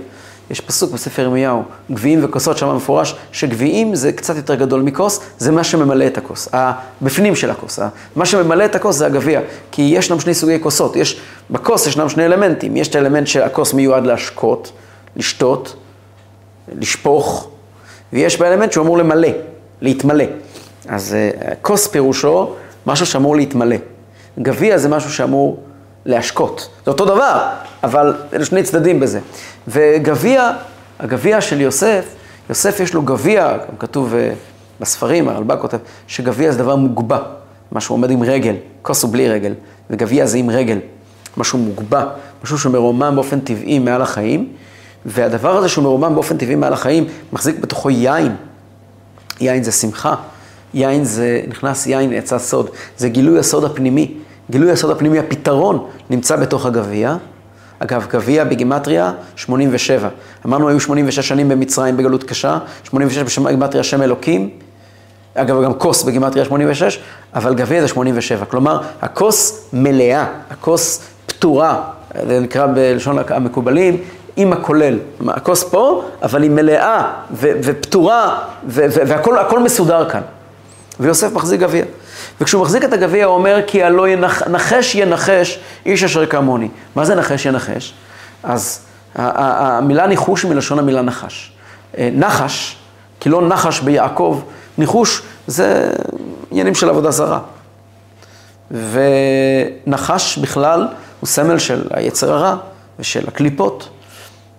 יש 0.49 0.62
פסוק 0.62 0.91
בספר 0.91 1.21
ירמיהו, 1.21 1.63
גביעים 1.91 2.19
וכוסות, 2.23 2.58
שם 2.58 2.76
מפורש 2.76 3.15
שגביעים 3.32 3.95
זה 3.95 4.12
קצת 4.12 4.36
יותר 4.36 4.56
גדול 4.56 4.82
מכוס, 4.82 5.19
זה 5.38 5.52
מה 5.52 5.63
שממלא 5.63 6.08
את 6.08 6.17
הכוס, 6.17 6.49
הבפנים 6.54 7.36
של 7.36 7.52
הכוס. 7.52 7.80
מה 8.15 8.26
שממלא 8.26 8.65
את 8.65 8.76
הכוס 8.76 8.95
זה 8.95 9.06
הגביע, 9.06 9.41
כי 9.71 9.82
ישנם 9.82 10.19
שני 10.19 10.34
סוגי 10.34 10.60
כוסות, 10.62 10.95
יש, 10.95 11.19
בכוס 11.49 11.88
ישנם 11.88 12.10
שני 12.10 12.26
אלמנטים, 12.26 12.78
יש 12.78 12.88
את 12.88 12.95
האלמנט 12.95 13.28
שהכוס 13.28 13.73
מיועד 13.73 14.06
להשקות, 14.06 14.71
לשתות, 15.15 15.76
לשפוך, 16.80 17.49
ויש 18.13 18.39
באלמנט 18.39 18.71
שהוא 18.71 18.84
אמור 18.84 18.97
למלא, 18.97 19.30
להתמלא. 19.82 20.26
אז 20.89 21.13
אה, 21.13 21.56
כוס 21.62 21.88
פירושו 21.88 22.54
משהו 22.86 23.06
שאמור 23.06 23.36
להתמלא. 23.36 23.76
גביע 24.39 24.78
זה 24.78 24.89
משהו 24.89 25.13
שאמור 25.13 25.63
להשקות. 26.06 26.69
זה 26.86 26.91
אותו 26.91 27.06
דבר, 27.06 27.47
אבל 27.83 28.13
אלה 28.33 28.45
שני 28.45 28.63
צדדים 28.63 28.99
בזה. 28.99 29.19
וגביע, 29.67 30.51
הגביע 30.99 31.41
של 31.41 31.61
יוסף, 31.61 32.05
יוסף 32.49 32.79
יש 32.79 32.93
לו 32.93 33.01
גביע, 33.01 33.57
גם 33.57 33.77
כתוב 33.79 34.13
אה, 34.13 34.33
בספרים, 34.79 35.29
הרלב"ג 35.29 35.57
כותב, 35.61 35.77
שגביע 36.07 36.51
זה 36.51 36.57
דבר 36.57 36.75
מוגבע, 36.75 37.19
משהו 37.71 37.95
עומד 37.95 38.11
עם 38.11 38.23
רגל, 38.23 38.55
כוס 38.81 39.03
הוא 39.03 39.11
בלי 39.11 39.29
רגל, 39.29 39.53
וגביע 39.89 40.25
זה 40.25 40.37
עם 40.37 40.49
רגל, 40.49 40.79
משהו 41.37 41.59
מוגבע, 41.59 42.05
משהו 42.43 42.57
שמרומם 42.57 43.11
באופן 43.15 43.39
טבעי 43.39 43.79
מעל 43.79 44.01
החיים, 44.01 44.47
והדבר 45.05 45.57
הזה 45.57 45.69
שהוא 45.69 45.83
מרומם 45.83 46.13
באופן 46.13 46.37
טבעי 46.37 46.55
מעל 46.55 46.73
החיים, 46.73 47.05
מחזיק 47.33 47.59
בתוכו 47.59 47.89
יין. 47.89 48.35
יין 49.39 49.63
זה 49.63 49.71
שמחה, 49.71 50.15
יין 50.73 51.03
זה, 51.03 51.41
נכנס 51.47 51.87
יין 51.87 52.09
לעצה 52.09 52.39
סוד, 52.39 52.69
זה 52.97 53.09
גילוי 53.09 53.39
הסוד 53.39 53.63
הפנימי. 53.63 54.13
גילוי 54.49 54.71
הסוד 54.71 54.91
הפנימי, 54.91 55.19
הפתרון, 55.19 55.87
נמצא 56.09 56.35
בתוך 56.35 56.65
הגביע. 56.65 57.15
אגב, 57.83 58.07
גביע 58.09 58.43
בגימטריה 58.43 59.11
87. 59.35 60.09
אמרנו, 60.45 60.69
היו 60.69 60.79
86 60.79 61.27
שנים 61.27 61.49
במצרים 61.49 61.97
בגלות 61.97 62.23
קשה, 62.23 62.57
86 62.83 63.39
בגימטריה 63.39 63.83
שם 63.83 64.01
אלוקים. 64.01 64.49
אגב, 65.35 65.63
גם 65.63 65.73
כוס 65.73 66.03
בגימטריה 66.03 66.45
86, 66.45 66.99
אבל 67.35 67.53
גביע 67.53 67.81
זה 67.81 67.87
87. 67.87 68.45
כלומר, 68.45 68.81
הכוס 69.01 69.69
מלאה, 69.73 70.25
הכוס 70.49 71.03
פתורה, 71.25 71.81
זה 72.27 72.39
נקרא 72.39 72.67
בלשון 72.67 73.17
המקובלים, 73.29 73.97
עם 74.35 74.53
הכולל. 74.53 74.99
הכוס 75.27 75.63
פה, 75.63 76.05
אבל 76.23 76.43
היא 76.43 76.51
מלאה 76.51 77.11
ופתורה, 77.39 78.39
והכל 78.65 79.59
מסודר 79.63 80.09
כאן. 80.09 80.21
ויוסף 80.99 81.33
מחזיק 81.33 81.59
גביע. 81.61 81.83
וכשהוא 82.41 82.61
מחזיק 82.61 82.83
את 82.83 82.93
הגביע 82.93 83.25
הוא 83.25 83.35
אומר, 83.35 83.59
כי 83.67 83.83
הלא 83.83 84.07
ינחש 84.07 84.95
ינחש 84.95 85.59
איש 85.85 86.03
אשר 86.03 86.25
כמוני. 86.25 86.69
מה 86.95 87.05
זה 87.05 87.15
נחש 87.15 87.45
ינחש? 87.45 87.93
אז 88.43 88.85
המילה 89.15 90.07
ניחוש 90.07 90.45
מלשון 90.45 90.79
המילה 90.79 91.01
נחש. 91.01 91.51
אה, 91.97 92.09
נחש, 92.13 92.75
כי 93.19 93.29
לא 93.29 93.47
נחש 93.47 93.79
ביעקב, 93.79 94.41
ניחוש 94.77 95.21
זה 95.47 95.91
עניינים 96.51 96.75
של 96.75 96.89
עבודה 96.89 97.11
זרה. 97.11 97.39
ונחש 98.71 100.37
בכלל 100.37 100.87
הוא 101.19 101.27
סמל 101.27 101.59
של 101.59 101.87
היצר 101.93 102.33
הרע 102.33 102.55
ושל 102.99 103.27
הקליפות. 103.27 103.89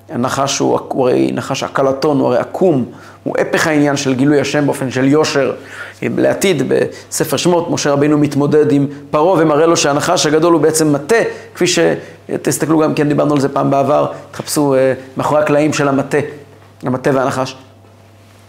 הנחש 0.09 0.59
הוא, 0.59 0.81
הוא 0.89 1.09
הרי 1.09 1.31
נחש 1.35 1.63
הקלטון, 1.63 2.21
הוא 2.21 2.29
הרי 2.29 2.39
עקום, 2.39 2.85
הוא 3.25 3.37
הפך 3.39 3.67
העניין 3.67 3.97
של 3.97 4.15
גילוי 4.15 4.41
השם 4.41 4.67
באופן 4.67 4.91
של 4.91 5.05
יושר. 5.05 5.53
לעתיד, 6.03 6.63
בספר 6.69 7.37
שמות, 7.37 7.71
משה 7.71 7.91
רבינו 7.91 8.19
מתמודד 8.19 8.73
עם 8.73 8.87
פרעה 9.11 9.43
ומראה 9.43 9.67
לו 9.67 9.77
שהנחש 9.77 10.27
הגדול 10.27 10.53
הוא 10.53 10.61
בעצם 10.61 10.93
מטה, 10.93 11.17
כפי 11.55 11.65
שתסתכלו 11.67 12.79
גם 12.79 12.95
כן, 12.95 13.09
דיברנו 13.09 13.35
על 13.35 13.41
זה 13.41 13.49
פעם 13.49 13.71
בעבר, 13.71 14.07
תחפשו 14.31 14.75
אה, 14.75 14.93
מאחורי 15.17 15.43
הקלעים 15.43 15.73
של 15.73 15.89
המטה, 15.89 16.19
המטה 16.83 17.11
והנחש. 17.15 17.57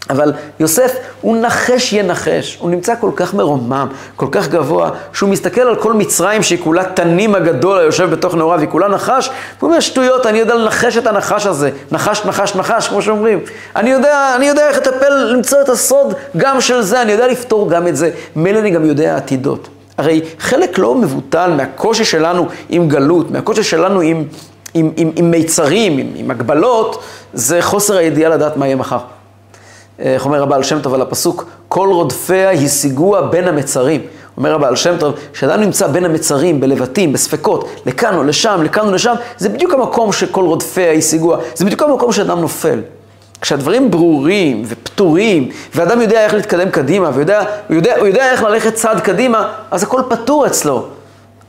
אבל 0.09 0.33
יוסף, 0.59 0.95
הוא 1.21 1.37
נחש 1.37 1.93
ינחש, 1.93 2.57
הוא 2.59 2.69
נמצא 2.69 2.93
כל 2.99 3.11
כך 3.15 3.33
מרומם, 3.33 3.87
כל 4.15 4.27
כך 4.31 4.47
גבוה, 4.47 4.89
שהוא 5.13 5.29
מסתכל 5.29 5.61
על 5.61 5.75
כל 5.75 5.93
מצרים 5.93 6.43
שהיא 6.43 6.59
כולה 6.63 6.83
תנים 6.83 7.35
הגדול 7.35 7.79
היושב 7.79 8.09
בתוך 8.09 8.35
נעוריו, 8.35 8.59
היא 8.59 8.69
כולה 8.69 8.87
נחש, 8.87 9.29
והוא 9.59 9.69
אומר, 9.69 9.79
שטויות, 9.79 10.25
אני 10.25 10.37
יודע 10.37 10.55
לנחש 10.55 10.97
את 10.97 11.07
הנחש 11.07 11.45
הזה, 11.45 11.69
נחש, 11.91 12.25
נחש, 12.25 12.55
נחש, 12.55 12.87
כמו 12.87 13.01
שאומרים. 13.01 13.39
אני 13.75 13.89
יודע, 13.89 14.33
אני 14.35 14.47
יודע 14.47 14.67
איך 14.67 14.77
לטפל, 14.77 15.13
למצוא 15.33 15.61
את 15.61 15.69
הסוד 15.69 16.13
גם 16.37 16.61
של 16.61 16.81
זה, 16.81 17.01
אני 17.01 17.11
יודע 17.11 17.27
לפתור 17.27 17.69
גם 17.69 17.87
את 17.87 17.95
זה. 17.95 18.11
מילא 18.35 18.59
אני 18.59 18.71
גם 18.71 18.85
יודע 18.85 19.17
עתידות. 19.17 19.67
הרי 19.97 20.21
חלק 20.39 20.77
לא 20.77 20.95
מבוטל 20.95 21.53
מהקושי 21.57 22.05
שלנו 22.05 22.47
עם 22.69 22.87
גלות, 22.87 23.31
מהקושי 23.31 23.63
שלנו 23.63 23.99
עם, 24.01 24.23
עם, 24.73 24.91
עם, 24.97 25.11
עם 25.15 25.31
מיצרים, 25.31 25.97
עם, 25.97 26.07
עם 26.15 26.31
הגבלות, 26.31 27.03
זה 27.33 27.61
חוסר 27.61 27.97
הידיעה 27.97 28.29
לדעת 28.29 28.57
מה 28.57 28.65
יהיה 28.65 28.75
מחר. 28.75 28.97
איך 29.99 30.25
אומר 30.25 30.43
הבעל 30.43 30.63
שם 30.63 30.79
טוב 30.79 30.93
על 30.93 31.01
הפסוק, 31.01 31.45
כל 31.67 31.89
רודפיה 31.91 32.51
השיגוה 32.51 33.21
בין 33.21 33.47
המצרים. 33.47 34.01
אומר 34.37 34.55
הבעל 34.55 34.75
שם 34.75 34.95
טוב, 34.99 35.13
כשאדם 35.33 35.61
נמצא 35.61 35.87
בין 35.87 36.05
המצרים, 36.05 36.59
בלבטים, 36.59 37.13
בספקות, 37.13 37.69
לכאן 37.85 38.17
או 38.17 38.23
לשם, 38.23 38.61
לכאן 38.63 38.87
או 38.87 38.91
לשם, 38.91 39.13
זה 39.37 39.49
בדיוק 39.49 39.73
המקום 39.73 40.11
שכל 40.11 40.45
רודפיה 40.45 40.91
השיגוה, 40.91 41.37
זה 41.55 41.65
בדיוק 41.65 41.83
המקום 41.83 42.11
שאדם 42.11 42.41
נופל. 42.41 42.79
כשהדברים 43.41 43.91
ברורים 43.91 44.63
ופתורים, 44.67 45.49
ואדם 45.75 46.01
יודע 46.01 46.23
איך 46.25 46.33
להתקדם 46.33 46.69
קדימה, 46.69 47.11
ויודע, 47.13 47.43
הוא 47.67 47.75
יודע, 47.75 47.97
הוא 47.97 48.07
יודע 48.07 48.31
איך 48.31 48.43
ללכת 48.43 48.73
צעד 48.73 48.99
קדימה, 48.99 49.53
אז 49.71 49.83
הכל 49.83 50.01
פתור 50.09 50.45
אצלו. 50.45 50.85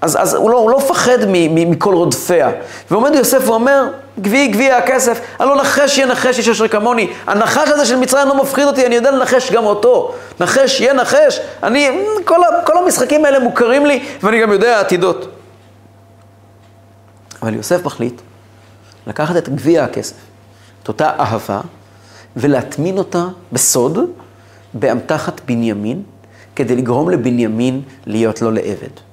אז, 0.01 0.17
אז 0.23 0.35
הוא, 0.35 0.51
לא, 0.51 0.59
הוא 0.59 0.71
לא 0.71 0.79
מפחד 0.79 1.19
מכל 1.51 1.95
רודפיה. 1.95 2.51
ועומד 2.91 3.15
יוסף 3.15 3.49
ואומר, 3.49 3.89
גביעי 4.21 4.49
גביעי 4.49 4.73
הכסף, 4.73 5.21
הלא 5.39 5.57
נחש 5.57 5.99
יהיה 5.99 6.07
נחש 6.07 6.39
איש 6.39 6.49
אשר 6.49 6.69
כמוני. 6.69 7.13
הנחש 7.27 7.69
הזה 7.69 7.87
של 7.87 7.97
מצרים 7.97 8.29
לא 8.29 8.43
מפחיד 8.43 8.67
אותי, 8.67 8.87
אני 8.87 8.95
יודע 8.95 9.11
לנחש 9.11 9.53
גם 9.53 9.65
אותו. 9.65 10.15
נחש 10.41 10.81
יהיה 10.81 10.93
נחש. 10.93 11.41
אני, 11.63 11.91
כל, 12.25 12.41
כל 12.67 12.79
המשחקים 12.79 13.25
האלה 13.25 13.39
מוכרים 13.39 13.87
לי, 13.87 14.05
ואני 14.23 14.43
גם 14.43 14.53
יודע 14.53 14.77
העתידות. 14.77 15.29
אבל 17.43 17.55
יוסף 17.55 17.85
מחליט 17.85 18.21
לקחת 19.07 19.37
את 19.37 19.49
גביע 19.49 19.85
הכסף, 19.85 20.17
את 20.83 20.89
אותה 20.89 21.11
אהבה, 21.19 21.61
ולהטמין 22.37 22.99
אותה 22.99 23.25
בסוד, 23.53 23.99
באמתחת 24.75 25.41
בנימין, 25.47 26.03
כדי 26.57 26.77
לגרום 26.77 27.11
לבנימין 27.11 27.83
להיות 28.07 28.43
לו 28.43 28.51
לעבד. 28.51 29.06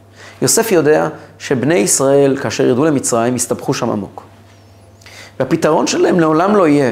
יוסף 0.44 0.72
יודע 0.72 1.08
שבני 1.40 1.76
ישראל, 1.76 2.38
כאשר 2.42 2.66
ירדו 2.66 2.86
למצרים, 2.86 3.36
הסתבכו 3.36 3.74
שם 3.74 3.90
עמוק. 3.90 4.24
והפתרון 5.40 5.88
שלהם 5.88 6.20
לעולם 6.20 6.56
לא 6.56 6.68
יהיה, 6.68 6.92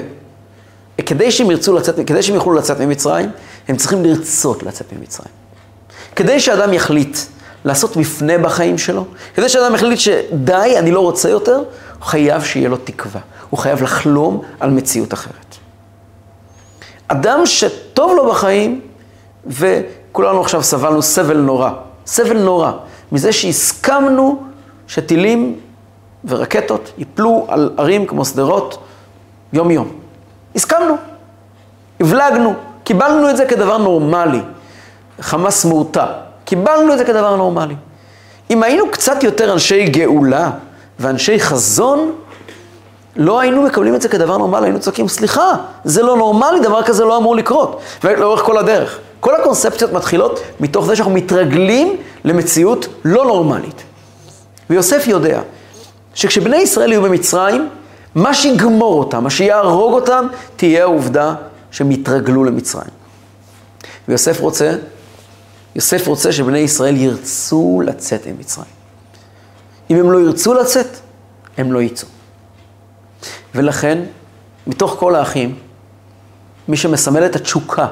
כדי 1.05 1.31
שהם 1.31 1.51
ירצו 1.51 1.77
לצאת, 1.77 1.95
כדי 2.07 2.23
שהם 2.23 2.35
יוכלו 2.35 2.53
לצאת 2.53 2.79
ממצרים, 2.79 3.29
הם 3.67 3.75
צריכים 3.75 4.03
לרצות 4.03 4.63
לצאת 4.63 4.93
ממצרים. 4.93 5.31
כדי 6.15 6.39
שאדם 6.39 6.73
יחליט 6.73 7.17
לעשות 7.65 7.97
מפנה 7.97 8.37
בחיים 8.37 8.77
שלו, 8.77 9.05
כדי 9.35 9.49
שאדם 9.49 9.75
יחליט 9.75 9.99
שדי, 9.99 10.75
אני 10.79 10.91
לא 10.91 10.99
רוצה 10.99 11.29
יותר, 11.29 11.57
הוא 11.57 12.05
חייב 12.05 12.43
שיהיה 12.43 12.69
לו 12.69 12.77
תקווה. 12.77 13.21
הוא 13.49 13.59
חייב 13.59 13.83
לחלום 13.83 14.41
על 14.59 14.69
מציאות 14.69 15.13
אחרת. 15.13 15.55
אדם 17.07 17.45
שטוב 17.45 18.13
לו 18.15 18.29
בחיים, 18.29 18.81
וכולנו 19.47 20.41
עכשיו 20.41 20.63
סבלנו 20.63 21.01
סבל 21.01 21.37
נורא, 21.37 21.69
סבל 22.05 22.37
נורא, 22.37 22.71
מזה 23.11 23.31
שהסכמנו 23.31 24.43
שטילים 24.87 25.55
ורקטות 26.25 26.91
ייפלו 26.97 27.45
על 27.47 27.69
ערים 27.77 28.05
כמו 28.05 28.25
שדרות 28.25 28.77
יום-יום. 29.53 29.91
הסכמנו, 30.55 30.95
הבלגנו, 31.99 32.53
קיבלנו 32.83 33.29
את 33.29 33.37
זה 33.37 33.45
כדבר 33.45 33.77
נורמלי. 33.77 34.41
חמאס 35.21 35.65
מורתע, 35.65 36.05
קיבלנו 36.45 36.93
את 36.93 36.97
זה 36.97 37.05
כדבר 37.05 37.35
נורמלי. 37.35 37.75
אם 38.49 38.63
היינו 38.63 38.91
קצת 38.91 39.23
יותר 39.23 39.53
אנשי 39.53 39.85
גאולה 39.85 40.51
ואנשי 40.99 41.39
חזון, 41.39 42.11
לא 43.15 43.39
היינו 43.39 43.61
מקבלים 43.61 43.95
את 43.95 44.01
זה 44.01 44.09
כדבר 44.09 44.37
נורמלי, 44.37 44.65
היינו 44.65 44.79
צועקים, 44.79 45.07
סליחה, 45.07 45.53
זה 45.83 46.03
לא 46.03 46.17
נורמלי, 46.17 46.59
דבר 46.59 46.83
כזה 46.83 47.05
לא 47.05 47.17
אמור 47.17 47.35
לקרות. 47.35 47.81
ולאורך 48.03 48.41
כל 48.41 48.57
הדרך. 48.57 48.99
כל 49.19 49.35
הקונספציות 49.35 49.93
מתחילות 49.93 50.39
מתוך 50.59 50.85
זה 50.85 50.95
שאנחנו 50.95 51.13
מתרגלים 51.13 51.97
למציאות 52.23 52.87
לא 53.05 53.25
נורמלית. 53.25 53.83
ויוסף 54.69 55.03
יודע 55.07 55.41
שכשבני 56.13 56.57
ישראל 56.57 56.91
יהיו 56.91 57.01
במצרים, 57.01 57.69
מה 58.15 58.33
שיגמור 58.33 58.99
אותם, 58.99 59.23
מה 59.23 59.29
שיהרוג 59.29 59.93
אותם, 59.93 60.27
תהיה 60.55 60.83
העובדה 60.83 61.35
שהם 61.71 61.91
יתרגלו 61.91 62.43
למצרים. 62.43 62.91
ויוסף 64.07 64.39
רוצה, 64.39 64.75
יוסף 65.75 66.07
רוצה 66.07 66.31
שבני 66.31 66.59
ישראל 66.59 66.97
ירצו 66.97 67.81
לצאת 67.85 68.27
ממצרים. 68.27 68.71
אם 69.89 69.95
הם 69.95 70.11
לא 70.11 70.21
ירצו 70.21 70.53
לצאת, 70.53 70.87
הם 71.57 71.71
לא 71.71 71.81
יצאו. 71.81 72.07
ולכן, 73.55 73.99
מתוך 74.67 74.95
כל 74.99 75.15
האחים, 75.15 75.55
מי 76.67 76.77
שמסמל 76.77 77.25
את 77.25 77.35
התשוקה, 77.35 77.87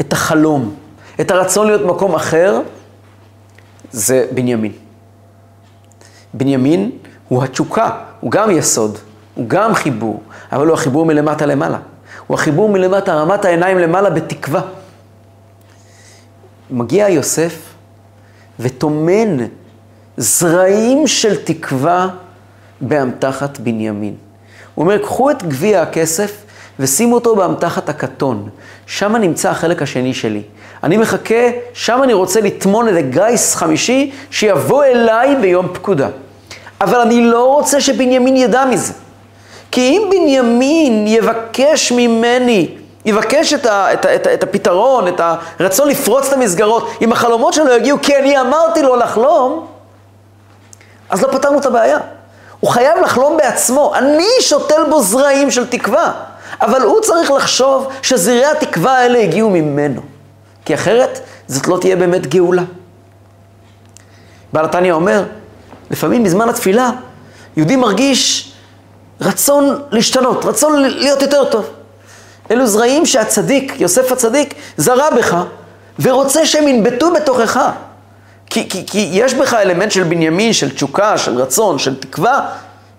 את 0.00 0.12
החלום, 0.12 0.74
את 1.20 1.30
הרצון 1.30 1.66
להיות 1.66 1.80
במקום 1.82 2.14
אחר, 2.14 2.60
זה 3.92 4.26
בנימין. 4.34 4.72
בנימין 6.34 6.90
הוא 7.28 7.44
התשוקה, 7.44 7.90
הוא 8.20 8.30
גם 8.30 8.50
יסוד, 8.50 8.98
הוא 9.34 9.48
גם 9.48 9.74
חיבור, 9.74 10.22
אבל 10.52 10.66
הוא 10.66 10.74
החיבור 10.74 11.06
מלמטה 11.06 11.46
למעלה. 11.46 11.78
הוא 12.26 12.34
החיבור 12.34 12.68
מלמטה, 12.68 13.14
רמת 13.14 13.44
העיניים 13.44 13.78
למעלה 13.78 14.10
בתקווה. 14.10 14.60
מגיע 16.70 17.08
יוסף 17.08 17.74
וטומן 18.60 19.36
זרעים 20.16 21.06
של 21.06 21.44
תקווה 21.44 22.08
באמתחת 22.80 23.60
בנימין. 23.60 24.14
הוא 24.74 24.82
אומר, 24.84 24.98
קחו 24.98 25.30
את 25.30 25.42
גביע 25.42 25.82
הכסף 25.82 26.44
ושימו 26.78 27.14
אותו 27.14 27.36
באמתחת 27.36 27.88
הקטון. 27.88 28.48
שם 28.86 29.16
נמצא 29.16 29.50
החלק 29.50 29.82
השני 29.82 30.14
שלי. 30.14 30.42
אני 30.82 30.96
מחכה, 30.96 31.50
שם 31.74 32.02
אני 32.02 32.12
רוצה 32.12 32.40
לטמון 32.40 32.88
איזה 32.88 33.02
גיס 33.02 33.54
חמישי 33.54 34.12
שיבוא 34.30 34.84
אליי 34.84 35.36
ביום 35.36 35.68
פקודה. 35.72 36.08
אבל 36.80 37.00
אני 37.00 37.24
לא 37.24 37.44
רוצה 37.44 37.80
שבנימין 37.80 38.36
ידע 38.36 38.64
מזה. 38.64 38.92
כי 39.70 39.80
אם 39.80 40.08
בנימין 40.10 41.06
יבקש 41.06 41.92
ממני, 41.92 42.68
יבקש 43.04 43.52
את, 43.52 43.66
ה, 43.66 43.92
את, 43.92 44.04
ה, 44.04 44.14
את, 44.14 44.26
ה, 44.26 44.34
את 44.34 44.42
הפתרון, 44.42 45.08
את 45.08 45.20
הרצון 45.60 45.88
לפרוץ 45.88 46.26
את 46.26 46.32
המסגרות, 46.32 46.90
אם 47.02 47.12
החלומות 47.12 47.54
שלו 47.54 47.72
יגיעו 47.76 47.98
כי 48.02 48.16
אני 48.16 48.40
אמרתי 48.40 48.82
לו 48.82 48.96
לחלום, 48.96 49.66
אז 51.10 51.22
לא 51.22 51.28
פתרנו 51.32 51.58
את 51.58 51.66
הבעיה. 51.66 51.98
הוא 52.60 52.70
חייב 52.70 52.98
לחלום 52.98 53.36
בעצמו. 53.36 53.94
אני 53.94 54.28
שותל 54.40 54.82
בו 54.90 55.02
זרעים 55.02 55.50
של 55.50 55.66
תקווה, 55.66 56.12
אבל 56.60 56.82
הוא 56.82 57.00
צריך 57.00 57.30
לחשוב 57.30 57.88
שזרעי 58.02 58.44
התקווה 58.44 58.98
האלה 58.98 59.18
הגיעו 59.18 59.50
ממנו. 59.50 60.17
כי 60.68 60.74
אחרת 60.74 61.20
זאת 61.46 61.68
לא 61.68 61.78
תהיה 61.80 61.96
באמת 61.96 62.26
גאולה. 62.26 62.62
בעל 64.52 64.64
התניא 64.64 64.92
אומר, 64.92 65.24
לפעמים 65.90 66.24
בזמן 66.24 66.48
התפילה, 66.48 66.90
יהודי 67.56 67.76
מרגיש 67.76 68.52
רצון 69.20 69.78
להשתנות, 69.90 70.44
רצון 70.44 70.82
להיות 70.82 71.22
יותר 71.22 71.44
טוב. 71.44 71.66
אלו 72.50 72.66
זרעים 72.66 73.06
שהצדיק, 73.06 73.72
יוסף 73.78 74.12
הצדיק, 74.12 74.54
זרע 74.76 75.10
בך, 75.10 75.36
ורוצה 76.00 76.46
שהם 76.46 76.68
ינבטו 76.68 77.12
בתוכך. 77.12 77.70
כי, 78.46 78.68
כי, 78.68 78.86
כי 78.86 79.08
יש 79.12 79.34
בך 79.34 79.54
אלמנט 79.54 79.90
של 79.90 80.02
בנימין, 80.02 80.52
של 80.52 80.70
תשוקה, 80.70 81.18
של 81.18 81.40
רצון, 81.40 81.78
של 81.78 82.00
תקווה, 82.00 82.50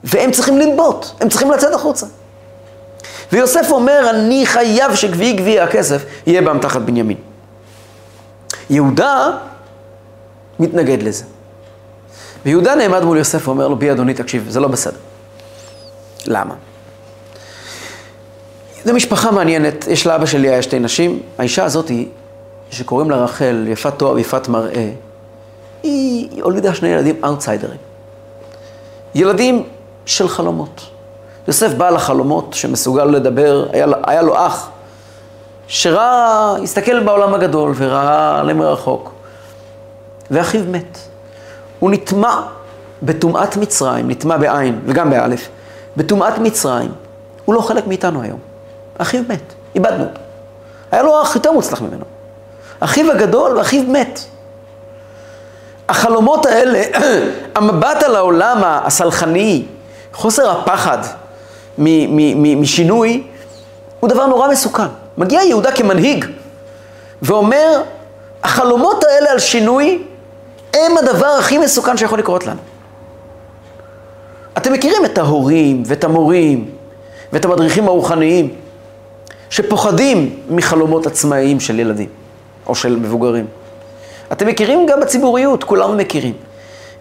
והם 0.03 0.32
צריכים 0.32 0.58
לנבוט, 0.58 1.05
הם 1.21 1.29
צריכים 1.29 1.51
לצאת 1.51 1.73
החוצה. 1.73 2.05
ויוסף 3.32 3.71
אומר, 3.71 4.10
אני 4.10 4.45
חייב 4.45 4.95
שגביעי 4.95 5.34
גביעי 5.34 5.60
הכסף 5.60 6.03
יהיה 6.27 6.41
באמתחת 6.41 6.82
בנימין. 6.82 7.28
יהודה 8.69 9.31
מתנגד 10.59 11.03
לזה. 11.03 11.23
ויהודה 12.45 12.75
נעמד 12.75 13.03
מול 13.03 13.17
יוסף 13.17 13.47
ואומר 13.47 13.67
לו, 13.67 13.75
בי 13.75 13.91
אדוני, 13.91 14.13
תקשיב, 14.13 14.45
זה 14.49 14.59
לא 14.59 14.67
בסדר. 14.67 14.97
למה? 16.25 16.55
זו 18.85 18.93
משפחה 18.93 19.31
מעניינת, 19.31 19.88
יש 19.88 20.07
לאבא 20.07 20.25
שלי 20.25 20.49
היה 20.49 20.62
שתי 20.62 20.79
נשים, 20.79 21.21
האישה 21.38 21.63
הזאתי, 21.63 22.07
שקוראים 22.71 23.12
לה 23.12 23.17
רחל, 23.17 23.65
יפת 23.69 23.93
תואר 23.97 24.13
ויפת 24.13 24.47
מראה, 24.47 24.89
היא 25.83 26.43
הולידה 26.43 26.75
שני 26.75 26.89
ילדים 26.89 27.15
אאוטסיידרים. 27.25 27.77
ילדים 29.15 29.63
של 30.05 30.29
חלומות. 30.29 30.81
יוסף 31.47 31.73
בא 31.73 31.89
לחלומות, 31.89 32.53
שמסוגל 32.53 33.05
לדבר, 33.05 33.67
היה, 33.71 33.85
היה 34.07 34.21
לו 34.21 34.47
אח, 34.47 34.69
שראה, 35.69 36.55
הסתכל 36.63 37.03
בעולם 37.03 37.34
הגדול 37.34 37.73
וראה 37.75 38.43
למרחוק, 38.43 39.12
ואחיו 40.32 40.62
מת. 40.71 40.97
הוא 41.79 41.91
נטמע 41.91 42.41
בטומאת 43.03 43.58
מצרים, 43.58 44.12
נטמע 44.12 44.38
בעין 44.38 44.79
וגם 44.86 45.10
באלף, 45.10 45.49
בטומאת 45.97 46.38
מצרים. 46.38 46.91
הוא 47.45 47.55
לא 47.55 47.62
חלק 47.62 47.88
מאיתנו 47.88 48.21
היום. 48.21 48.39
אחיו 48.97 49.23
מת, 49.29 49.53
איבדנו 49.75 50.03
אותו. 50.03 50.19
היה 50.91 51.03
לו 51.03 51.21
אח 51.21 51.36
יותר 51.36 51.51
מוצלח 51.51 51.82
ממנו. 51.82 52.05
אחיו 52.79 53.12
הגדול 53.12 53.58
ואחיו 53.58 53.84
מת. 53.84 54.19
החלומות 55.89 56.45
האלה, 56.45 56.84
המבט 57.55 58.03
על 58.03 58.15
העולם 58.15 58.58
הסלחני, 58.63 59.65
חוסר 60.13 60.49
הפחד 60.51 60.97
משינוי, 62.58 63.23
הוא 63.99 64.10
דבר 64.10 64.27
נורא 64.27 64.47
מסוכן. 64.47 64.88
מגיע 65.19 65.41
יהודה 65.41 65.71
כמנהיג 65.71 66.25
ואומר, 67.21 67.82
החלומות 68.43 69.03
האלה 69.03 69.32
על 69.32 69.39
שינוי 69.39 70.03
הם 70.73 70.97
הדבר 70.97 71.27
הכי 71.27 71.58
מסוכן 71.58 71.97
שיכול 71.97 72.19
לקרות 72.19 72.47
לנו. 72.47 72.60
אתם 74.58 74.73
מכירים 74.73 75.05
את 75.05 75.17
ההורים 75.17 75.84
ואת 75.86 76.03
המורים 76.03 76.69
ואת 77.34 77.45
המדריכים 77.45 77.88
הרוחניים 77.88 78.53
שפוחדים 79.49 80.39
מחלומות 80.49 81.08
עצמאיים 81.08 81.60
של 81.60 81.79
ילדים 81.79 82.10
או 82.67 82.75
של 82.75 82.95
מבוגרים. 82.95 83.47
אתם 84.32 84.47
מכירים 84.47 84.86
גם 84.86 84.99
בציבוריות, 84.99 85.63
כולנו 85.63 85.95
מכירים, 85.95 86.34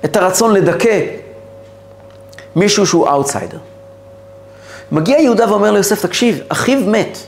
את 0.05 0.17
הרצון 0.17 0.55
לדכא 0.55 1.01
מישהו 2.57 2.87
שהוא 2.87 3.09
אאוטסיידר. 3.09 3.59
מגיע 4.93 5.19
יהודה 5.19 5.51
ואומר 5.53 5.71
ליוסף, 5.71 6.07
תקשיב, 6.07 6.41
אחיו 6.49 6.81
מת, 6.81 7.19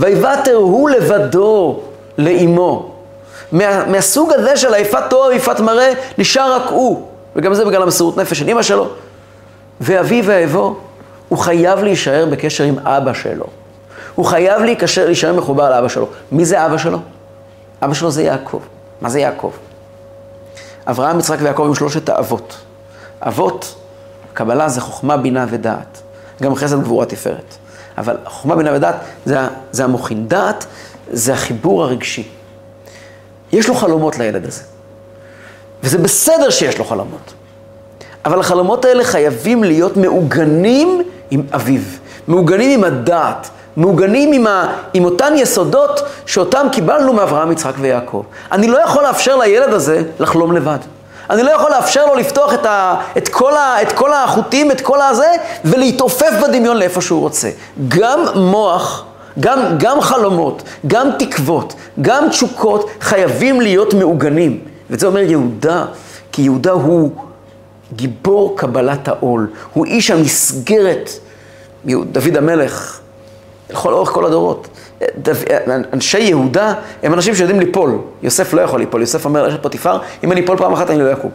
ויוותר 0.00 0.54
הוא 0.54 0.90
לבדו 0.90 1.80
לאימו, 2.18 2.90
מה, 3.52 3.86
מהסוג 3.86 4.32
הזה 4.32 4.56
של 4.56 4.74
היפת 4.74 5.02
תואר 5.10 5.28
ויפת 5.28 5.60
מראה, 5.60 5.92
נשאר 6.18 6.52
רק 6.52 6.70
הוא. 6.70 7.06
וגם 7.36 7.54
זה 7.54 7.64
בגלל 7.64 7.82
המסירות 7.82 8.16
נפש 8.16 8.38
של 8.38 8.48
אמא 8.48 8.62
שלו. 8.62 8.88
ואביו 9.80 10.24
ואבו, 10.26 10.76
הוא 11.28 11.38
חייב 11.38 11.78
להישאר 11.78 12.26
בקשר 12.30 12.64
עם 12.64 12.78
אבא 12.78 13.12
שלו. 13.12 13.44
הוא 14.14 14.26
חייב 14.26 14.62
להיקשר, 14.62 15.06
להישאר 15.06 15.32
מחובר 15.32 15.70
לאבא 15.70 15.88
שלו. 15.88 16.06
מי 16.32 16.44
זה 16.44 16.66
אבא 16.66 16.78
שלו? 16.78 16.98
אבא 17.82 17.94
שלו 17.94 18.10
זה 18.10 18.22
יעקב. 18.22 18.60
מה 19.00 19.08
זה 19.08 19.20
יעקב? 19.20 19.52
אברהם, 20.86 21.18
יצחק 21.18 21.38
ויעקב 21.40 21.62
הם 21.62 21.74
שלושת 21.74 22.08
האבות. 22.08 22.56
אבות, 23.20 23.74
קבלה 24.32 24.68
זה 24.68 24.80
חוכמה, 24.80 25.16
בינה 25.16 25.46
ודעת. 25.50 26.00
גם 26.42 26.54
חסד, 26.54 26.82
גבורה, 26.82 27.06
תפארת. 27.06 27.59
אבל 28.00 28.16
חוכמה, 28.26 28.56
בינה 28.56 28.72
ודעת 28.74 28.94
זה, 29.24 29.38
זה 29.72 29.84
המוחין. 29.84 30.28
דעת 30.28 30.66
זה 31.10 31.32
החיבור 31.32 31.82
הרגשי. 31.82 32.28
יש 33.52 33.68
לו 33.68 33.74
חלומות 33.74 34.18
לילד 34.18 34.46
הזה. 34.46 34.62
וזה 35.82 35.98
בסדר 35.98 36.50
שיש 36.50 36.78
לו 36.78 36.84
חלומות. 36.84 37.32
אבל 38.24 38.40
החלומות 38.40 38.84
האלה 38.84 39.04
חייבים 39.04 39.64
להיות 39.64 39.96
מעוגנים 39.96 41.02
עם 41.30 41.42
אביו, 41.54 41.80
מעוגנים 42.28 42.78
עם 42.78 42.84
הדעת, 42.84 43.50
מעוגנים 43.76 44.32
עם, 44.32 44.46
ה, 44.46 44.74
עם 44.94 45.04
אותן 45.04 45.32
יסודות 45.36 46.00
שאותם 46.26 46.66
קיבלנו 46.72 47.12
מאברהם, 47.12 47.52
יצחק 47.52 47.74
ויעקב. 47.80 48.22
אני 48.52 48.68
לא 48.68 48.78
יכול 48.78 49.02
לאפשר 49.02 49.36
לילד 49.36 49.72
הזה 49.72 50.02
לחלום 50.18 50.52
לבד. 50.52 50.78
אני 51.30 51.42
לא 51.42 51.50
יכול 51.50 51.70
לאפשר 51.70 52.06
לו 52.06 52.14
לפתוח 52.14 52.54
את, 52.54 52.66
ה, 52.66 53.00
את, 53.16 53.28
כל, 53.28 53.56
ה, 53.56 53.82
את 53.82 53.92
כל 53.92 54.12
החוטים, 54.12 54.70
את 54.70 54.80
כל 54.80 55.00
הזה, 55.02 55.32
ולהתעופף 55.64 56.30
בדמיון 56.42 56.76
לאיפה 56.76 57.00
שהוא 57.00 57.20
רוצה. 57.20 57.50
גם 57.88 58.20
מוח, 58.34 59.04
גם, 59.40 59.58
גם 59.78 60.00
חלומות, 60.00 60.62
גם 60.86 61.08
תקוות, 61.18 61.74
גם 62.00 62.28
תשוקות, 62.28 62.90
חייבים 63.00 63.60
להיות 63.60 63.94
מעוגנים. 63.94 64.60
וזה 64.90 65.06
אומר 65.06 65.20
יהודה, 65.20 65.84
כי 66.32 66.42
יהודה 66.42 66.70
הוא 66.70 67.10
גיבור 67.92 68.56
קבלת 68.56 69.08
העול, 69.08 69.50
הוא 69.72 69.86
איש 69.86 70.10
המסגרת. 70.10 71.10
דוד 71.84 72.36
המלך, 72.36 73.00
לכל 73.70 73.92
אורך 73.92 74.08
כל 74.08 74.26
הדורות. 74.26 74.68
אנשי 75.92 76.18
יהודה 76.18 76.74
הם 77.02 77.14
אנשים 77.14 77.34
שיודעים 77.34 77.60
ליפול. 77.60 77.98
יוסף 78.22 78.52
לא 78.52 78.60
יכול 78.60 78.80
ליפול, 78.80 79.00
יוסף 79.00 79.24
אומר 79.24 79.42
לאשת 79.42 79.62
פוטיפר, 79.62 79.98
אם 80.24 80.32
אני 80.32 80.44
אפול 80.44 80.56
פעם 80.56 80.72
אחת 80.72 80.90
אני 80.90 80.98
לא 80.98 81.12
אקום. 81.12 81.30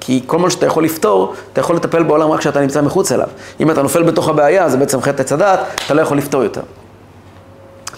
כי 0.00 0.22
כל 0.26 0.38
מה 0.38 0.50
שאתה 0.50 0.66
יכול 0.66 0.84
לפתור, 0.84 1.34
אתה 1.52 1.60
יכול 1.60 1.76
לטפל 1.76 2.02
בעולם 2.02 2.30
רק 2.30 2.40
כשאתה 2.40 2.60
נמצא 2.60 2.82
מחוץ 2.82 3.12
אליו. 3.12 3.28
אם 3.60 3.70
אתה 3.70 3.82
נופל 3.82 4.02
בתוך 4.02 4.28
הבעיה, 4.28 4.68
זה 4.68 4.76
בעצם 4.76 5.00
חטא 5.00 5.22
עץ 5.22 5.32
הדעת, 5.32 5.60
אתה 5.86 5.94
לא 5.94 6.00
יכול 6.00 6.18
לפתור 6.18 6.42
יותר. 6.42 6.60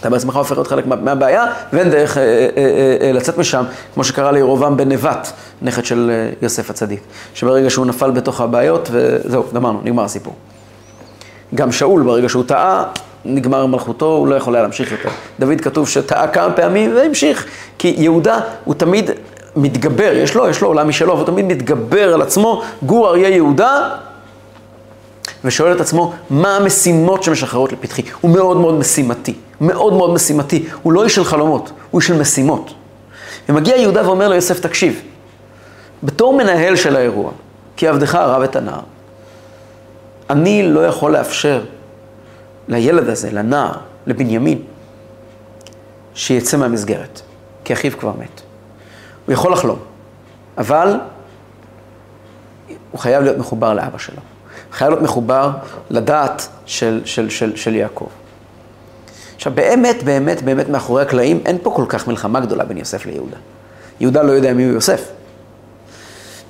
אתה 0.01 0.11
בעצמך 0.11 0.37
הופך 0.37 0.53
להיות 0.53 0.67
חלק 0.67 0.87
מהבעיה, 0.87 1.47
ואין 1.73 1.91
דרך 1.91 2.19
אה, 2.19 2.23
אה, 2.23 2.49
אה, 2.57 3.07
אה, 3.07 3.13
לצאת 3.13 3.39
משם, 3.39 3.65
כמו 3.95 4.05
שקרה 4.05 4.33
לירובעם 4.33 4.77
בן 4.77 4.93
נבט, 4.93 5.33
נכד 5.63 5.85
של 5.85 6.11
אה, 6.13 6.33
יוסף 6.43 6.71
הצדיק. 6.71 7.01
שברגע 7.35 7.71
שהוא 7.71 7.87
נפל 7.87 8.11
בתוך 8.11 8.41
הבעיות, 8.41 8.89
וזהו, 8.93 9.45
גמרנו, 9.55 9.81
נגמר 9.85 10.05
הסיפור. 10.05 10.35
גם 11.55 11.73
שאול, 11.73 12.03
ברגע 12.03 12.29
שהוא 12.29 12.45
טעה, 12.47 12.85
נגמר 13.25 13.67
מלכותו, 13.67 14.07
הוא 14.07 14.29
לא 14.29 14.35
יכול 14.35 14.55
היה 14.55 14.63
להמשיך 14.63 14.93
יותר. 14.93 15.09
דוד 15.41 15.61
כתוב 15.61 15.89
שטעה 15.89 16.29
כמה 16.29 16.53
פעמים 16.53 16.97
והמשיך, 16.97 17.47
כי 17.79 17.95
יהודה 17.99 18.41
הוא 18.65 18.75
תמיד 18.75 19.11
מתגבר, 19.57 20.13
יש 20.15 20.35
לו, 20.35 20.49
יש 20.49 20.61
לו 20.61 20.69
עולם 20.69 20.89
משלו, 20.89 21.15
והוא 21.15 21.27
תמיד 21.27 21.45
מתגבר 21.45 22.15
על 22.15 22.23
עצמו, 22.23 22.63
גור 22.83 23.09
אריה 23.09 23.29
יהודה, 23.29 23.91
ושואל 25.45 25.73
את 25.73 25.81
עצמו, 25.81 26.13
מה 26.31 26.57
המשימות 26.57 27.23
שמשחררות 27.23 27.73
לפתחי? 27.73 28.03
הוא 28.21 28.31
מאוד 28.31 28.57
מאוד 28.57 28.75
משימתי, 28.75 29.35
מאוד 29.61 29.93
מאוד 29.93 30.11
משימתי. 30.11 30.65
הוא 30.83 30.93
לא 30.93 31.05
איש 31.05 31.15
של 31.15 31.25
חלומות, 31.25 31.71
הוא 31.91 32.01
איש 32.01 32.09
של 32.09 32.21
משימות. 32.21 32.75
ומגיע 33.49 33.77
יהודה 33.77 34.07
ואומר 34.07 34.29
ליוסף, 34.29 34.61
תקשיב, 34.61 35.01
בתור 36.03 36.37
מנהל 36.37 36.77
של 36.77 36.97
האירוע, 36.97 37.31
כי 37.77 37.89
עבדך 37.89 38.15
הרב 38.15 38.43
את 38.43 38.57
הנער, 38.57 38.81
אני 40.31 40.63
לא 40.63 40.87
יכול 40.87 41.13
לאפשר 41.13 41.61
לילד 42.71 43.09
הזה, 43.09 43.31
לנער, 43.33 43.73
לבנימין, 44.07 44.63
שיצא 46.15 46.57
מהמסגרת, 46.57 47.21
כי 47.65 47.73
אחיו 47.73 47.93
כבר 47.99 48.13
מת. 48.19 48.41
הוא 49.27 49.33
יכול 49.33 49.53
לחלום, 49.53 49.79
אבל 50.59 50.97
הוא 52.91 53.01
חייב 53.01 53.23
להיות 53.23 53.39
מחובר 53.39 53.75
לאבא 53.75 53.99
שלו. 53.99 54.17
הוא 54.17 54.75
חייב 54.75 54.91
להיות 54.91 55.03
מחובר 55.03 55.51
לדעת 55.91 56.49
של, 56.67 57.03
של, 57.05 57.31
של, 57.31 57.57
של 57.57 57.75
יעקב. 57.75 58.09
עכשיו, 59.37 59.53
באמת, 59.55 60.03
באמת, 60.03 60.43
באמת, 60.43 60.69
מאחורי 60.69 61.03
הקלעים, 61.03 61.41
אין 61.47 61.59
פה 61.63 61.71
כל 61.71 61.85
כך 61.89 62.09
מלחמה 62.09 62.41
גדולה 62.41 62.65
בין 62.65 62.77
יוסף 62.77 63.07
ליהודה. 63.07 63.37
יהודה 64.01 64.23
לא 64.23 64.33
יודע 64.33 64.55
מי 64.55 64.65
הוא 64.65 64.73
יוסף. 64.73 65.09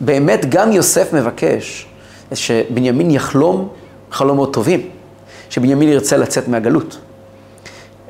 באמת, 0.00 0.46
גם 0.48 0.72
יוסף 0.72 1.12
מבקש 1.12 1.86
שבנימין 2.34 3.10
יחלום 3.10 3.68
חלומות 4.10 4.52
טובים. 4.52 4.90
שבנימין 5.50 5.88
ירצה 5.88 6.16
לצאת 6.16 6.48
מהגלות. 6.48 6.98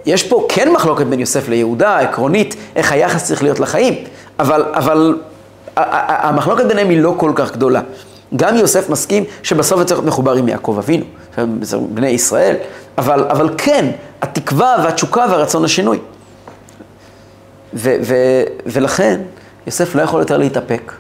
יש 0.07 0.23
פה 0.23 0.47
כן 0.49 0.73
מחלוקת 0.73 1.07
בין 1.07 1.21
יוסף 1.21 1.49
ליהודה, 1.49 1.99
עקרונית, 1.99 2.57
איך 2.77 2.93
היחס 2.93 3.25
צריך 3.25 3.43
להיות 3.43 3.61
לחיים, 3.61 3.95
אבל, 4.39 4.65
אבל 4.73 5.19
המחלוקת 5.77 6.65
ביניהם 6.65 6.89
היא 6.89 7.03
לא 7.03 7.15
כל 7.17 7.33
כך 7.35 7.53
גדולה. 7.53 7.81
גם 8.37 8.57
יוסף 8.57 8.91
מסכים 8.91 9.25
שבסוף 9.43 9.83
צריך 9.85 10.01
להיות 10.01 10.05
מחובר 10.05 10.33
עם 10.33 10.49
יעקב 10.49 10.77
אבינו, 10.79 11.05
בני 11.89 12.09
ישראל, 12.09 12.57
אבל, 12.99 13.25
אבל 13.31 13.55
כן, 13.59 13.91
התקווה 14.23 14.77
והתשוקה 14.85 15.27
והרצון 15.31 15.63
לשינוי. 15.63 15.99
ו, 17.75 17.97
ו, 18.03 18.15
ולכן 18.67 19.21
יוסף 19.67 19.95
לא 19.95 20.03
יכול 20.03 20.21
יותר 20.21 20.39
להתאפק, 20.39 20.93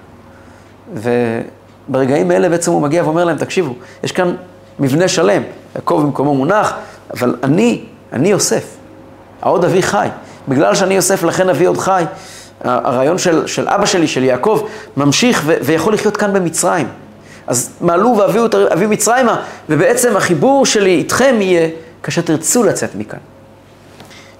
וברגעים 0.95 2.31
האלה 2.31 2.49
בעצם 2.49 2.73
הוא 2.73 2.83
מגיע 2.83 3.05
ואומר 3.05 3.25
להם, 3.25 3.37
תקשיבו, 3.37 3.75
יש 4.05 4.13
כאן 4.13 4.35
מבנה 4.79 5.09
שלם, 5.09 5.43
יעקב 5.75 6.01
במקומו 6.05 6.35
מונח, 6.35 6.73
אבל 7.15 7.35
אני, 7.43 7.85
אני 8.13 8.29
יוסף, 8.29 8.65
העוד 9.43 9.65
אבי 9.65 9.83
חי. 9.83 10.09
בגלל 10.49 10.75
שאני 10.75 10.95
יוסף, 10.95 11.23
לכן 11.23 11.49
אבי 11.49 11.65
עוד 11.65 11.79
חי. 11.79 12.05
הרעיון 12.65 13.19
של, 13.19 13.47
של 13.47 13.69
אבא 13.69 13.87
שלי, 13.87 14.09
של 14.09 14.25
יעקב, 14.25 14.67
ממשיך 14.97 15.43
ו, 15.47 15.55
ויכול 15.63 15.95
לחיות 15.95 16.17
כאן 16.17 16.33
במצרים. 16.33 16.89
אז 17.47 17.71
מעלו 17.81 18.17
והביאו 18.19 18.47
את 18.47 18.55
אבי 18.55 18.87
מצרימה, 18.87 19.43
ובעצם 19.69 20.17
החיבור 20.17 20.67
שלי 20.67 20.91
איתכם 20.91 21.37
יהיה 21.41 21.69
כאשר 22.03 22.23
תרצו 22.23 22.63
לצאת 22.63 22.95
מכאן. 22.95 23.19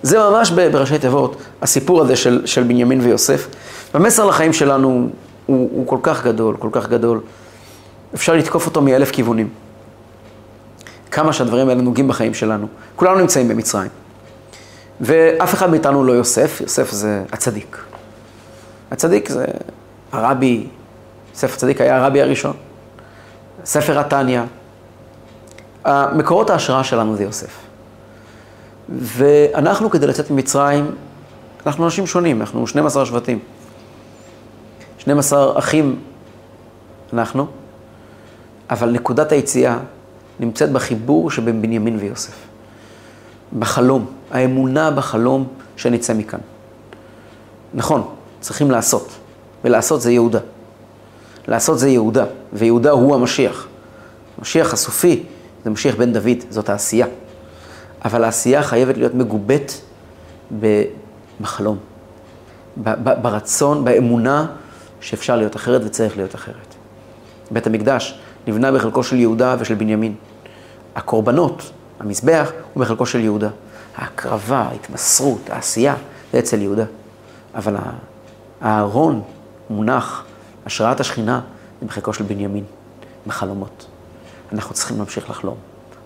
זה 0.03 0.19
ממש 0.19 0.51
בראשי 0.51 0.99
תיבות, 0.99 1.37
הסיפור 1.63 2.01
הזה 2.01 2.17
של, 2.17 2.43
של 2.45 2.63
בנימין 2.63 3.01
ויוסף. 3.01 3.49
והמסר 3.95 4.27
לחיים 4.27 4.53
שלנו 4.53 5.09
הוא, 5.47 5.71
הוא 5.73 5.87
כל 5.87 5.99
כך 6.03 6.25
גדול, 6.25 6.57
כל 6.59 6.69
כך 6.73 6.89
גדול. 6.89 7.21
אפשר 8.15 8.35
לתקוף 8.35 8.67
אותו 8.67 8.81
מאלף 8.81 9.11
כיוונים. 9.11 9.49
כמה 11.11 11.33
שהדברים 11.33 11.69
האלה 11.69 11.83
נוגעים 11.83 12.09
בחיים 12.09 12.35
שלנו. 12.35 12.67
כולנו 12.97 13.19
נמצאים 13.19 13.49
במצרים. 13.49 13.91
ואף 15.01 15.55
אחד 15.55 15.71
מאיתנו 15.71 16.05
לא 16.05 16.13
יוסף, 16.13 16.61
יוסף 16.61 16.91
זה 16.91 17.25
הצדיק. 17.33 17.79
הצדיק 18.91 19.29
זה 19.29 19.45
הרבי, 20.13 20.67
יוסף 21.31 21.55
הצדיק 21.55 21.81
היה 21.81 21.97
הרבי 21.97 22.23
הראשון. 22.23 22.57
ספר 23.65 23.99
התניא. 23.99 24.41
מקורות 26.13 26.51
ההשראה 26.51 26.85
שלנו 26.85 27.17
זה 27.17 27.23
יוסף. 27.23 27.59
ואנחנו, 28.89 29.91
כדי 29.91 30.07
לצאת 30.07 30.31
ממצרים, 30.31 30.91
אנחנו 31.67 31.85
אנשים 31.85 32.07
שונים, 32.07 32.41
אנחנו 32.41 32.67
12 32.67 33.07
שבטים. 33.07 33.39
12 34.99 35.59
אחים 35.59 36.01
אנחנו, 37.13 37.47
אבל 38.71 38.91
נקודת 38.91 39.33
היציאה 39.33 39.79
נמצאת 40.41 40.73
בחיבור 40.73 41.31
שבין 41.31 41.63
בנימין 41.63 41.97
ויוסף. 42.01 42.35
בחלום, 43.59 44.07
האמונה 44.31 44.91
בחלום 44.91 45.47
שנצא 45.77 46.15
מכאן. 46.15 46.39
נכון, 47.75 48.09
צריכים 48.41 48.71
לעשות, 48.71 49.09
ולעשות 49.65 50.01
זה 50.01 50.13
יהודה. 50.13 50.39
לעשות 51.49 51.79
זה 51.79 51.89
יהודה, 51.89 52.25
ויהודה 52.53 52.91
הוא 52.91 53.15
המשיח. 53.15 53.67
המשיח 54.39 54.73
הסופי 54.73 55.23
זה 55.65 55.71
משיח 55.71 55.95
בן 55.95 56.13
דוד, 56.13 56.39
זאת 56.51 56.69
העשייה. 56.69 57.07
אבל 58.05 58.25
העשייה 58.25 58.63
חייבת 58.63 58.97
להיות 58.97 59.15
מגובית 59.15 59.83
בחלום, 61.41 61.79
ברצון, 63.23 63.85
באמונה 63.85 64.47
שאפשר 65.01 65.37
להיות 65.37 65.57
אחרת 65.57 65.83
וצריך 65.85 66.17
להיות 66.17 66.35
אחרת. 66.35 66.75
בית 67.51 67.67
המקדש 67.67 68.19
נבנה 68.47 68.73
בחלקו 68.73 69.03
של 69.03 69.17
יהודה 69.17 69.57
ושל 69.59 69.75
בנימין. 69.75 70.15
הקורבנות, 70.97 71.71
המזבח, 72.01 72.51
הוא 72.75 72.81
בחלקו 72.81 73.07
של 73.07 73.21
יהודה. 73.21 73.49
ההקרבה, 73.97 74.59
ההתמסרות, 74.59 75.51
העשייה, 75.51 75.95
זה 76.33 76.39
אצל 76.39 76.63
יהודה. 76.63 76.85
אבל 77.55 77.77
הארון 78.61 79.23
מונח, 79.71 80.25
השראת 80.67 81.01
השכינה, 81.01 81.41
זה 81.81 81.87
בחלקו 81.87 82.13
של 82.13 82.25
בנימין, 82.25 82.65
בחלומות. 83.27 83.87
אנחנו 84.53 84.75
צריכים 84.75 84.99
להמשיך 84.99 85.31
לחלום, 85.31 85.57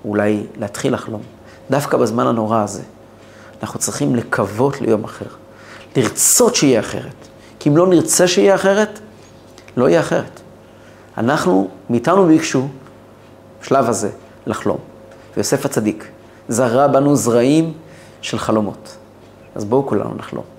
אולי 0.04 0.46
להתחיל 0.56 0.94
לחלום. 0.94 1.22
דווקא 1.70 1.96
בזמן 1.96 2.26
הנורא 2.26 2.62
הזה, 2.62 2.82
אנחנו 3.62 3.80
צריכים 3.80 4.14
לקוות 4.14 4.80
ליום 4.80 5.04
אחר. 5.04 5.26
לרצות 5.96 6.54
שיהיה 6.54 6.80
אחרת. 6.80 7.14
כי 7.58 7.68
אם 7.68 7.76
לא 7.76 7.86
נרצה 7.86 8.28
שיהיה 8.28 8.54
אחרת, 8.54 8.98
לא 9.76 9.88
יהיה 9.88 10.00
אחרת. 10.00 10.40
אנחנו, 11.18 11.68
מאיתנו 11.90 12.26
ביקשו, 12.26 12.68
בשלב 13.62 13.88
הזה, 13.88 14.10
לחלום. 14.46 14.78
ויוסף 15.36 15.64
הצדיק 15.64 16.08
זרע 16.48 16.86
בנו 16.86 17.16
זרעים 17.16 17.72
של 18.22 18.38
חלומות. 18.38 18.96
אז 19.54 19.64
בואו 19.64 19.86
כולנו 19.86 20.14
נחלום. 20.14 20.53